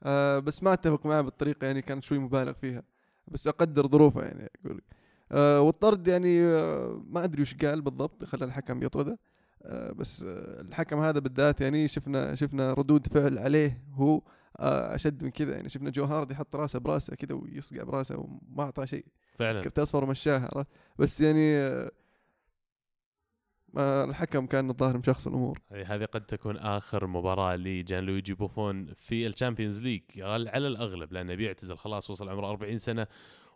آه 0.03 0.39
بس 0.39 0.63
ما 0.63 0.73
أتفق 0.73 1.05
معه 1.05 1.21
بالطريقة 1.21 1.65
يعني 1.67 1.81
كانت 1.81 2.03
شوي 2.03 2.19
مبالغ 2.19 2.53
فيها. 2.53 2.83
بس 3.27 3.47
أقدر 3.47 3.87
ظروفه 3.87 4.21
يعني 4.21 4.49
أقول 4.65 4.81
آه 5.31 5.61
والطرد 5.61 6.07
يعني 6.07 6.41
آه 6.45 7.03
ما 7.07 7.23
أدري 7.23 7.41
وش 7.41 7.55
قال 7.55 7.81
بالضبط 7.81 8.23
خلى 8.23 8.45
الحكم 8.45 8.83
يطرده. 8.83 9.19
آه 9.63 9.91
بس 9.91 10.23
آه 10.23 10.61
الحكم 10.61 10.99
هذا 10.99 11.19
بالذات 11.19 11.61
يعني 11.61 11.87
شفنا 11.87 12.35
شفنا 12.35 12.73
ردود 12.73 13.07
فعل 13.07 13.37
عليه 13.37 13.83
هو 13.93 14.21
آه 14.59 14.95
أشد 14.95 15.23
من 15.23 15.31
كذا 15.31 15.55
يعني. 15.55 15.69
شفنا 15.69 15.89
جو 15.89 16.03
هارد 16.03 16.31
يحط 16.31 16.55
راسه 16.55 16.79
براسه 16.79 17.15
كذا 17.15 17.35
ويصقع 17.35 17.83
براسه 17.83 18.17
وما 18.17 18.63
أعطاه 18.63 18.85
شيء. 18.85 19.05
فعلا. 19.35 19.61
كرت 19.61 19.79
اصفر 19.79 20.03
ومشاها؟ 20.03 20.65
بس 20.99 21.21
يعني 21.21 21.55
آه 21.57 21.91
الحكم 23.77 24.45
كان 24.45 24.69
الظاهر 24.69 24.97
مشخص 24.97 25.27
الأمور. 25.27 25.59
هذه 25.71 26.05
قد 26.05 26.25
تكون 26.25 26.57
آخر 26.57 27.07
مباراة 27.07 27.55
لجان 27.55 28.03
لويجي 28.03 28.33
بوفون 28.33 28.93
في 28.93 29.27
ال 29.27 29.33
Champions 29.33 29.81
League 29.81 30.01
على 30.19 30.67
الأغلب 30.67 31.13
لأنه 31.13 31.35
بيعتزل 31.35 31.77
خلاص 31.77 32.09
وصل 32.09 32.29
عمره 32.29 32.49
40 32.49 32.77
سنة 32.77 33.07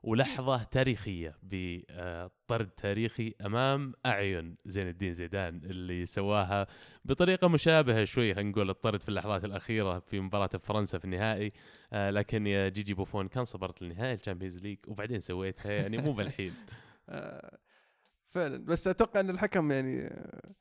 ولحظة 0.03 0.63
تاريخية 0.63 1.35
بطرد 1.43 2.69
تاريخي 2.69 3.33
أمام 3.45 3.93
أعين 4.05 4.55
زين 4.65 4.87
الدين 4.87 5.13
زيدان 5.13 5.61
اللي 5.63 6.05
سواها 6.05 6.67
بطريقة 7.05 7.47
مشابهة 7.47 8.03
شوي 8.03 8.33
خلينا 8.33 8.49
نقول 8.49 8.69
الطرد 8.69 9.01
في 9.01 9.09
اللحظات 9.09 9.45
الأخيرة 9.45 9.99
في 9.99 10.19
مباراة 10.19 10.49
فرنسا 10.63 10.97
في 10.97 11.05
النهائي. 11.05 11.51
آه 11.93 12.09
لكن 12.09 12.47
يا 12.47 12.69
جيجي 12.69 12.93
بوفون 12.93 13.27
كان 13.27 13.45
صبرت 13.45 13.81
لنهايه 13.81 14.13
ال 14.13 14.18
Champions 14.18 14.59
League 14.59 14.77
وبعدين 14.87 15.19
سويتها 15.19 15.71
يعني 15.71 15.97
مو 15.97 16.11
بالحين. 16.11 16.53
آه، 17.09 17.57
فعلا. 18.29 18.57
بس 18.65 18.87
أتوقع 18.87 19.19
إن 19.19 19.29
الحكم 19.29 19.71
يعني 19.71 20.05
آه، 20.07 20.51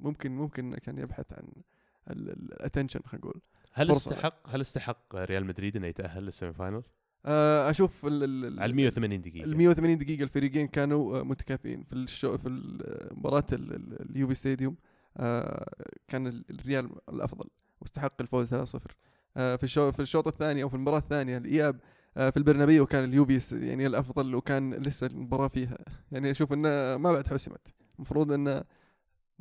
ممكن 0.00 0.32
ممكن 0.32 0.74
كان 0.74 0.98
يبحث 0.98 1.32
عن 1.32 1.48
ال 2.10 2.19
attention 2.19 3.00
خلينا 3.06 3.24
نقول. 3.26 3.40
هل 3.72 3.88
فرصة. 3.88 4.10
استحق 4.10 4.48
هل 4.48 4.60
استحق 4.60 5.14
ريال 5.16 5.44
مدريد 5.46 5.76
إنه 5.76 5.86
يتأهل 5.86 6.22
لل 6.24 6.52
semi-final؟ 6.52 6.82
آه، 7.26 7.70
أشوف 7.70 8.06
ال- 8.06 8.24
ال- 8.24 8.44
ال- 8.44 8.60
على 8.62 8.72
180 8.72 9.20
دقيقة. 9.20 9.44
ال 9.44 9.56
180 9.56 9.98
دقيقة 9.98 10.22
الفريقين 10.22 10.66
كانوا 10.68 11.18
آه، 11.18 11.22
متكافئين. 11.22 11.82
في 11.82 11.92
الشو 11.92 12.38
في 12.38 12.48
ال- 12.48 13.08
مباراة 13.18 13.44
ال- 13.52 13.74
ال- 13.74 14.10
اليوفي 14.10 14.34
stadium 14.34 14.76
آه، 15.16 15.72
كان 16.08 16.26
ال- 16.26 16.44
الريال 16.50 16.90
الأفضل. 17.08 17.48
واستحق 17.80 18.14
الفوز 18.20 18.48
3-0 18.54 18.96
آه، 19.36 19.56
في 19.56 19.64
الشوط 19.64 19.94
في 19.94 20.02
الشوط 20.02 20.26
الثاني 20.26 20.62
أو 20.62 20.68
في 20.68 20.74
المباراة 20.74 20.98
الثانية 20.98 21.36
الاياب 21.38 21.74
آه، 21.76 21.80
في 22.16 22.36
البرنابيو 22.36 22.86
كان 22.86 23.04
اليوفي 23.04 23.66
يعني 23.66 23.86
الأفضل 23.86 24.34
وكان 24.34 24.74
لسه 24.74 25.06
المباراة 25.06 25.48
فيها. 25.48 25.78
يعني 26.12 26.30
أشوف 26.30 26.52
إنه 26.52 26.68
ما 26.96 27.12
بعد 27.12 27.28
حسمت 27.28 27.74
المفروض 27.96 28.32
إنه 28.32 28.64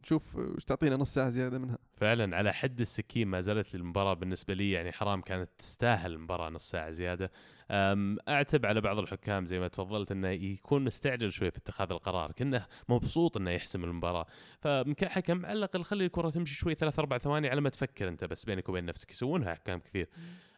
نشوف 0.04 0.36
وش 0.36 0.64
تعطينا 0.64 0.96
نص 0.96 1.14
ساعة 1.14 1.30
زيادة 1.30 1.60
منها. 1.60 1.78
فعلا 1.94 2.38
على 2.38 2.54
حد 2.54 2.82
السكين 2.82 3.28
ما 3.28 3.42
زالت 3.42 3.76
المباراة 3.76 4.14
بالنسبة 4.14 4.54
لي 4.54 4.72
يعني 4.72 4.92
حرام 4.92 5.22
كانت 5.22 5.50
تستاهل 5.58 6.12
المباراة 6.12 6.50
نص 6.50 6.70
ساعة 6.70 6.92
زيادة. 6.92 7.32
أم، 7.72 8.18
أعتب 8.28 8.66
على 8.66 8.82
بعض 8.82 9.00
الحكام 9.00 9.46
زي 9.46 9.60
ما 9.60 9.68
تفضلت 9.68 10.12
أنه 10.12 10.28
يكون 10.28 10.84
مستعجل 10.84 11.32
شوي 11.32 11.52
في 11.52 11.58
اتخاذ 11.58 11.92
القرار 11.92 12.32
كأنه 12.32 12.66
مبسوط 12.90 13.38
أنه 13.38 13.52
يحسم 13.52 13.84
المباراة. 13.84 14.26
فكحكم 14.60 15.46
على 15.46 15.58
الأقل 15.58 15.84
خلي 15.84 16.06
الكرة 16.06 16.30
تمشي 16.30 16.56
شوي 16.56 16.76
ثلاث 16.76 17.00
أربع 17.00 17.18
ثواني 17.18 17.50
على 17.50 17.62
ما 17.62 17.70
تفكر 17.70 18.08
أنت 18.08 18.24
بس 18.24 18.46
بينك 18.46 18.70
وبين 18.70 18.86
نفسك 18.86 19.12
يسوونها 19.12 19.54
حكام 19.54 19.80
كثير. 19.80 20.10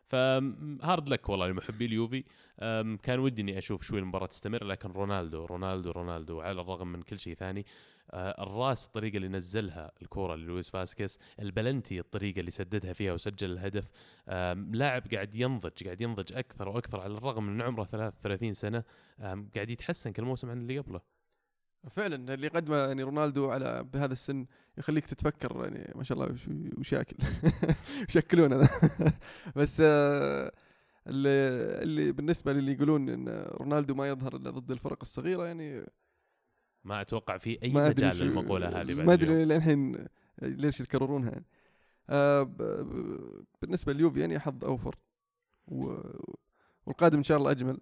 ف 0.08 0.28
hard 0.28 1.10
luck 1.10 1.30
والله 1.30 1.48
لمحبي 1.48 1.86
اليوفي. 1.86 2.24
كان 3.04 3.20
ودي 3.20 3.42
إني 3.42 3.58
أشوف 3.58 3.84
شوي 3.84 4.00
المباراة 4.00 4.26
تستمر 4.26 4.64
لكن 4.64 4.92
رونالدو 4.92 5.46
رونالدو 5.46 5.92
رونالدو 5.92 6.42
على 6.42 6.62
الرغم 6.62 6.88
من 6.88 7.02
كل 7.02 7.20
شيء 7.20 7.36
ثاني 7.36 7.66
آه، 8.12 8.44
الراس 8.44 8.86
الطريقة 8.86 9.18
اللي 9.18 9.28
نزلها 9.28 9.92
الكورة 10.02 10.36
للويس 10.36 10.70
فاسكيز 10.70 11.20
البلنتي 11.40 12.00
الطريقة 12.00 12.40
اللي 12.40 12.52
سددها 12.52 12.94
فيها 12.94 13.14
وسجل 13.14 13.52
الهدف 13.52 13.90
لاعب 14.72 15.04
قاعد 15.14 15.36
ينضج 15.36 15.84
قاعد 15.84 16.02
ينضج 16.02 16.34
أكثر 16.34 16.70
وأكثر 16.70 17.00
على 17.00 17.18
الرغم 17.18 17.44
من 17.44 17.62
عمره 17.62 17.84
33 17.84 18.54
سنة 18.54 18.84
قاعد 19.56 19.70
يتحسن 19.70 20.12
كل 20.12 20.24
موسم 20.24 20.50
عن 20.50 20.58
اللي 20.58 20.80
قبله. 20.80 21.17
فعلا 21.90 22.34
اللي 22.34 22.48
قدمه 22.48 22.76
يعني 22.76 23.04
رونالدو 23.04 23.52
على 23.52 23.86
بهذا 23.94 24.14
السن 24.14 24.46
يخليك 24.78 25.06
تتفكر 25.06 25.64
يعني 25.64 25.94
ما 25.96 26.04
شاء 26.04 26.18
الله 26.18 26.36
وش 26.78 26.94
ياكل. 26.94 27.18
شكلون 28.16 28.54
أنا 28.54 28.70
بس 29.56 29.82
آه، 29.86 30.52
اللي 31.08 31.30
اللي 31.84 32.12
بالنسبة 32.12 32.54
للي 32.54 32.72
يقولون 32.72 33.10
إن 33.10 33.30
رونالدو 33.52 33.96
ما 33.96 34.08
يظهر 34.08 34.36
إلا 34.36 34.50
ضد 34.50 34.72
الفرق 34.72 34.98
الصغيرة 35.02 35.46
يعني 35.46 35.86
ما 36.84 37.02
أتوقع 37.02 37.38
في 37.38 37.64
أي 37.64 37.74
مجال 37.74 38.18
للمقولة 38.18 38.82
هذه 38.82 38.94
ما. 38.94 39.14
أدري 39.14 39.46
للحين 39.46 40.06
ليش 40.42 40.82
يكررونها 40.82 41.30
يعني. 41.30 41.46
آه 42.10 42.44
بالنسبة 43.62 43.94
لليوفي 43.94 44.20
يعني 44.20 44.40
حظ 44.40 44.66
أوفر. 44.66 44.96
و... 45.68 45.98
والقادم 46.86 47.18
إن 47.18 47.24
شاء 47.24 47.38
الله 47.38 47.52
أجمل. 47.52 47.80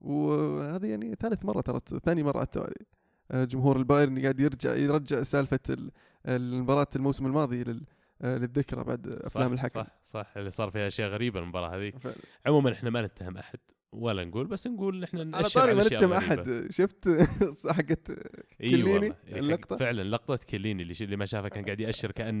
وهذه 0.00 0.86
يعني 0.86 1.14
ثالث 1.14 1.44
مرة 1.44 1.60
ترى 1.60 1.80
ثاني 2.04 2.22
مرة 2.22 2.36
على 2.36 2.46
التوالي 2.46 2.86
جمهور 3.32 3.76
البايرن 3.76 4.22
قاعد 4.22 4.40
يرجع 4.40 4.74
يرجع 4.74 5.22
سالفة 5.22 5.60
ال- 5.70 5.90
المباراة 6.26 6.88
الموسم 6.96 7.26
الماضي 7.26 7.64
لل... 7.64 7.82
آه، 8.22 8.38
للذكرى 8.38 8.84
بعد 8.84 9.06
أفلام 9.08 9.52
الحكم 9.52 9.80
صح 9.80 9.86
صح 10.04 10.32
اللي 10.36 10.50
صار 10.50 10.70
فيها 10.70 10.86
أشياء 10.86 11.10
غريبة 11.10 11.40
المباراة 11.40 11.90
فعلا. 11.90 12.14
عموما 12.46 12.72
إحنا 12.72 12.90
ما 12.90 13.02
نتهم 13.02 13.36
أحد 13.36 13.58
ولا 13.92 14.24
نقول 14.24 14.46
بس 14.46 14.66
نقول 14.66 15.04
إحنا 15.04 15.36
على 15.36 15.48
طاري 15.48 15.74
ما 15.74 15.82
الغريبة. 15.82 16.18
أحد 16.18 16.66
شفت 16.70 17.08
حقت 17.76 18.12
كليني 18.60 18.92
والله 18.92 19.14
اللقطة؟ 19.28 19.76
فعلا 19.76 20.02
لقطة 20.02 20.38
كليني 20.50 20.82
اللي, 20.82 20.94
اللي 21.00 21.16
ما 21.16 21.24
شافها 21.24 21.48
كان 21.48 21.64
قاعد 21.64 21.80
يأشر 21.80 22.10
كأن 22.10 22.40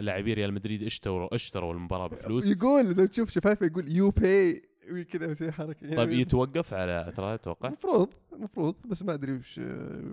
لاعبي 0.00 0.34
ريال 0.34 0.54
مدريد 0.54 0.82
اشتروا 0.82 1.34
اشتروا 1.34 1.72
المباراة 1.74 2.06
بفلوس 2.06 2.50
يقول 2.50 2.94
لو 2.94 3.06
تشوف 3.06 3.30
شفايفه 3.30 3.66
يقول 3.66 3.88
you 3.96 4.10
buy 4.10 4.62
كذا 5.10 5.30
يسوي 5.30 5.52
حركة 5.52 5.84
يعني. 5.84 5.96
طيب 5.96 6.10
يتوقف 6.12 6.74
على 6.74 7.08
اثرها 7.08 7.34
أتوقع 7.34 7.68
المفروض 7.68 8.08
المفروض 8.32 8.74
بس 8.86 9.02
ما 9.02 9.14
أدري 9.14 9.32
وش 9.32 9.58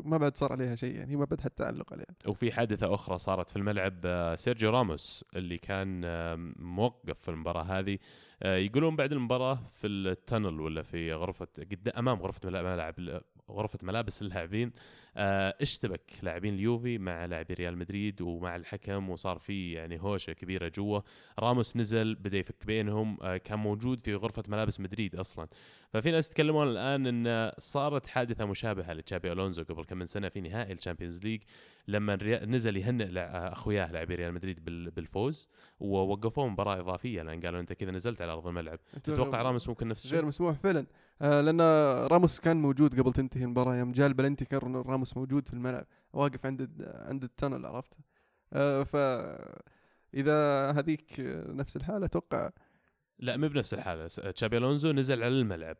ما 0.05 0.17
بعد 0.17 0.37
صار 0.37 0.51
عليها 0.51 0.75
شيء 0.75 0.95
يعني 0.95 1.15
ما 1.15 1.25
بعد 1.25 1.41
حتى 1.41 1.63
تعلق 1.63 1.93
عليها. 1.93 2.05
وفي 2.27 2.51
حادثة 2.51 2.93
أخرى 2.93 3.17
صارت 3.17 3.49
في 3.49 3.55
الملعب 3.55 3.93
آه، 4.05 4.35
سيرجيو 4.35 4.69
راموس 4.69 5.25
اللي 5.35 5.57
كان 5.57 6.01
آه، 6.05 6.35
موقف 6.59 7.19
في 7.19 7.29
المباراة 7.31 7.63
هذه. 7.63 7.97
آه، 8.43 8.55
يقولون 8.57 8.95
بعد 8.95 9.11
المباراة 9.13 9.59
في 9.71 9.87
ال 9.87 9.98
tunnel 9.98 10.61
ولا 10.61 10.81
في 10.81 11.13
غرفة 11.13 11.47
قد 11.57 11.89
أمام 11.97 12.19
غرفة 12.21 12.49
ملا- 12.49 12.63
ملعب 12.75 12.95
غرفة 13.51 13.79
ملابس 13.83 14.21
اللاعبين 14.21 14.71
اشتبك 15.61 16.01
لاعبين 16.23 16.53
اليوفي 16.53 16.97
مع 16.97 17.25
لاعبي 17.25 17.53
ريال 17.53 17.77
مدريد 17.77 18.21
ومع 18.21 18.55
الحكم 18.55 19.09
وصار 19.09 19.37
في 19.39 19.71
يعني 19.71 20.01
هوشة 20.01 20.33
كبيرة 20.33 20.71
جوا. 20.75 20.99
راموس 21.39 21.77
نزل 21.77 22.15
بدأ 22.15 22.37
يفك 22.37 22.65
بينهم. 22.65 23.17
آه، 23.21 23.37
كان 23.37 23.59
موجود 23.59 23.99
في 23.99 24.15
غرفة 24.15 24.43
ملابس 24.47 24.79
مدريد 24.79 25.15
أصلا. 25.15 25.47
ففي 25.93 26.11
ناس 26.11 26.27
يتكلمون 26.27 26.67
الآن 26.67 27.27
أن 27.27 27.51
صارت 27.59 28.07
حادثة 28.07 28.45
مشابهة 28.45 28.93
لتشابي 28.93 29.31
ألونزو 29.31 29.63
قبل 29.63 29.83
كم 29.83 29.97
من 29.97 30.05
سنة 30.05 30.29
في 30.29 30.41
نهائي 30.41 30.73
ال 30.73 30.78
Champions 30.78 31.19
League 31.23 31.41
لما 31.87 32.15
نزل 32.45 32.77
يهنئ 32.77 33.05
لع- 33.05 33.21
أخوياه 33.51 33.91
لاعبي 33.91 34.15
ريال 34.15 34.33
مدريد 34.33 34.65
بال- 34.65 34.89
بالفوز 34.91 35.49
ووقفوه 35.79 36.47
مباراة 36.47 36.79
إضافية. 36.79 37.21
لأن 37.21 37.39
قالوا 37.41 37.59
أنت 37.59 37.73
كذا 37.73 37.91
نزلت 37.91 38.21
على 38.21 38.31
أرض 38.33 38.47
الملعب. 38.47 38.79
تتوقع 39.03 39.41
راموس 39.41 39.69
ممكن 39.69 39.87
نفس 39.87 40.05
غير 40.05 40.13
الشيء 40.15 40.27
مسموح 40.27 40.55
فعلا. 40.55 40.85
آه 41.21 41.41
لأن 41.41 41.61
راموس 42.07 42.39
كان 42.39 42.57
موجود 42.61 42.99
قبل 42.99 43.13
تنتهي 43.13 43.43
المباراة 43.43 43.75
يوم 43.75 43.91
جاء 43.91 44.07
البلنتي 44.07 44.45
كان 44.45 44.75
راموس 44.75 45.06
موجود 45.15 45.47
في 45.47 45.53
الملعب 45.53 45.85
واقف 46.13 46.45
عند 46.45 46.69
عند 46.95 47.23
التنل 47.23 47.65
عرفت؟ 47.65 47.93
آه 48.53 48.83
ف 48.83 48.95
إذا 50.13 50.71
هذيك 50.71 51.13
نفس 51.49 51.75
الحالة 51.75 52.05
أتوقع 52.05 52.49
لا 53.19 53.37
مو 53.37 53.47
بنفس 53.47 53.73
الحالة. 53.73 54.07
تشابي 54.07 54.57
ألونزو 54.57 54.91
نزل 54.91 55.23
على 55.23 55.33
الملعب. 55.41 55.77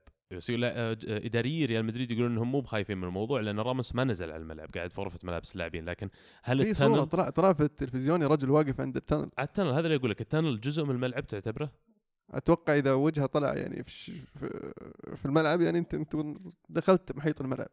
لا، 0.50 0.78
آه، 0.80 0.92
آه، 0.92 0.98
اداريي 1.26 1.66
ريال 1.66 1.86
مدريد 1.86 2.12
يقولون 2.12 2.32
إنهم 2.32 2.52
مو 2.52 2.62
بخايفين 2.62 2.98
من 2.98 3.04
الموضوع 3.04 3.42
لأن 3.42 3.60
راموس 3.60 3.96
ما 3.96 4.04
نزل 4.04 4.32
على 4.32 4.42
الملعب 4.42 4.70
قاعد 4.76 4.92
في 4.92 5.02
غرفة 5.02 5.20
ملابس 5.24 5.54
اللاعبين. 5.54 5.86
لكن 5.86 6.10
هل 6.44 6.64
في 6.64 6.74
صورة 6.74 6.88
التنل 6.88 7.06
طلع 7.06 7.30
طلع 7.30 7.54
في 7.54 7.64
التلفزيون 7.64 8.22
يا 8.22 8.28
رجل 8.28 8.50
واقف 8.50 8.82
عند 8.82 8.96
التنل. 8.98 9.30
على 9.38 9.48
التنل 9.48 9.68
هذا 9.68 9.80
اللي 9.80 9.96
أقول 9.96 10.10
لك. 10.12 10.22
التنل 10.22 10.60
جزء 10.60 10.84
من 10.86 10.92
الملعب 10.92 11.28
تعتبره؟ 11.28 11.72
أتوقع 12.32 12.76
إذا 12.76 12.94
وجهة 12.94 13.26
طلع 13.26 13.54
يعني 13.54 13.84
في- 13.84 14.12
في 15.16 15.26
الملعب 15.26 15.62
يعني 15.62 15.78
أنت 15.78 15.94
أنت 15.94 16.16
دخلت 16.70 17.16
محيط 17.18 17.42
الملعب. 17.42 17.70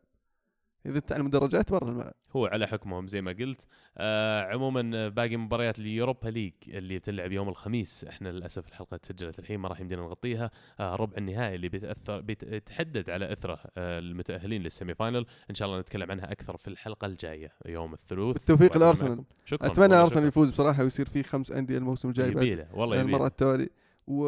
إذا 0.87 0.99
انت 0.99 1.13
على 1.13 1.21
المدرجات 1.21 1.73
برا 1.73 1.89
الملعب 1.89 2.15
هو 2.37 2.47
على 2.47 2.67
حكمهم 2.67 3.07
زي 3.07 3.23
ما 3.23 3.33
قلت 3.33 3.67
آه 3.99 4.43
عموما 4.43 4.91
آه، 4.95 5.09
باقي 5.09 5.37
مباريات 5.37 5.79
ال 5.79 5.86
Europa 5.86 6.29
League 6.29 6.53
اللي 6.69 6.99
بتلعب 6.99 7.33
يوم 7.33 7.49
الخميس 7.49 8.05
إحنا 8.05 8.29
للأسف 8.29 8.69
الحلقة 8.69 8.97
تسجلت 8.97 9.39
الحين 9.39 9.61
ما 9.61 9.69
راح 9.69 9.81
يمدينا 9.81 10.03
نغطيها 10.03 10.51
آه 10.81 10.97
ربع 10.97 11.17
النهائي 11.19 11.55
اللي 11.55 11.69
بيتاثر 11.69 12.21
بيتحدد 12.21 13.11
على 13.11 13.33
إثره 13.33 13.61
آه 13.77 13.99
المتأهلين 13.99 14.63
لل 14.63 14.95
semi-final 14.95 15.27
إن 15.51 15.55
شاء 15.55 15.69
الله 15.69 15.81
نتكلم 15.81 16.11
عنها 16.11 16.33
أكثر 16.33 16.57
في 16.57 16.69
الحلقة 16.69 17.07
الجاية 17.07 17.53
يوم 17.67 17.95
الثلاث 17.95 18.33
بالتوفيق. 18.35 18.77
معكم. 18.77 19.25
شكرا 19.45 19.67
أتمنى 19.67 19.95
أرسنال. 19.95 20.29
يفوز 20.29 20.51
بصراحة 20.51 20.83
ويصير 20.83 21.07
فيه 21.07 21.23
خمس 21.23 21.53
أندية 21.53 21.79
الموسم 21.79 22.09
الجاي 22.09 22.31
يبيله 22.31 22.67
والله 22.73 23.01
المرة 23.01 23.11
يبيله 23.11 23.27
التوالي 23.27 23.69
و 24.07 24.25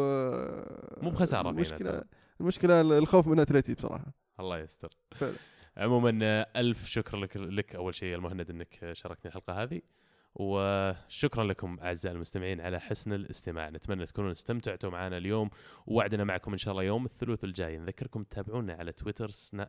مو 1.03 1.11
بخسارة 1.11 1.43
فينا 1.43 1.51
المشكلة. 1.51 2.03
المشكلة 2.41 2.81
الخوف 2.81 3.29
من 3.29 3.39
أتلتي 3.41 3.75
بصراحة 3.75 4.07
الله 4.41 4.59
يستر 4.59 4.89
فعلا. 5.15 5.33
عموما 5.77 6.47
ألف 6.57 6.87
شكر 6.87 7.17
لك 7.17 7.37
لك 7.37 7.77
أول 7.77 7.95
شيء 7.95 8.15
المهند 8.15 8.51
إنك 8.51 8.91
شاركتني 8.93 9.29
الحلقة 9.29 9.63
هذه. 9.63 9.81
وشكرا 10.39 11.45
لكم 11.45 11.79
أعزائي 11.83 12.15
المستمعين 12.15 12.61
على 12.61 12.81
حسن 12.81 13.13
الاستماع. 13.13 13.71
نتمنى 13.71 14.07
تكونوا 14.07 14.33
استمتعتوا 14.33 14.91
معنا 14.91 15.17
اليوم 15.17 15.51
ووعدنا 15.87 16.25
معكم 16.25 16.53
إن 16.53 16.59
شاء 16.59 16.73
الله 16.73 16.83
يوم 16.83 17.05
الثلاث 17.05 17.45
الجاي. 17.45 17.79
نذكركم 17.79 18.23
تتابعونا 18.23 18.75
على 18.75 18.93
تويتر 18.93 19.31
سنا... 19.31 19.69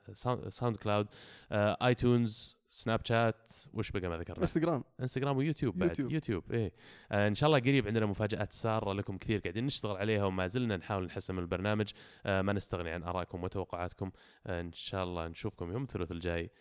SoundCloud 0.50 1.08
آه، 1.52 1.78
iTunes 1.88 2.58
Snapchat 2.70 3.52
وش 3.74 3.92
بقى 3.92 4.10
ما 4.10 4.18
ذكرنا؟ 4.18 4.42
إنستغرام. 4.42 4.84
إنستغرام 5.00 5.38
ويوتيوب 5.38 5.78
بعد. 5.78 5.90
يوتيوب. 5.90 6.12
يوتيوب. 6.12 6.52
إيه. 6.52 6.74
آه 7.12 7.28
إن 7.28 7.36
شاء 7.36 7.48
الله 7.48 7.60
قريب 7.60 7.88
عندنا 7.88 8.06
مفاجآت 8.06 8.54
سارة 8.54 8.94
لكم 8.94 9.18
كثير 9.18 9.40
قاعدين 9.40 9.66
نشتغل 9.66 9.98
عليها 9.98 10.26
وما 10.26 10.48
زلنا 10.48 10.78
نحاول 10.78 11.06
نحسن 11.06 11.36
من 11.36 11.42
البرنامج. 11.42 11.92
آه 12.26 12.42
ما 12.42 12.54
نستغني 12.54 12.90
عن 12.90 13.04
آرائكم 13.04 13.44
وتوقعاتكم. 13.44 14.12
آه 14.48 14.62
إن 14.62 14.72
شاء 14.74 15.04
الله 15.04 15.28
نشوفكم 15.28 15.72
يوم 15.72 15.84
الثلاث 15.84 16.12
الجاي. 16.12 16.52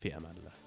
في 0.00 0.16
أمان 0.16 0.36
الله. 0.36 0.65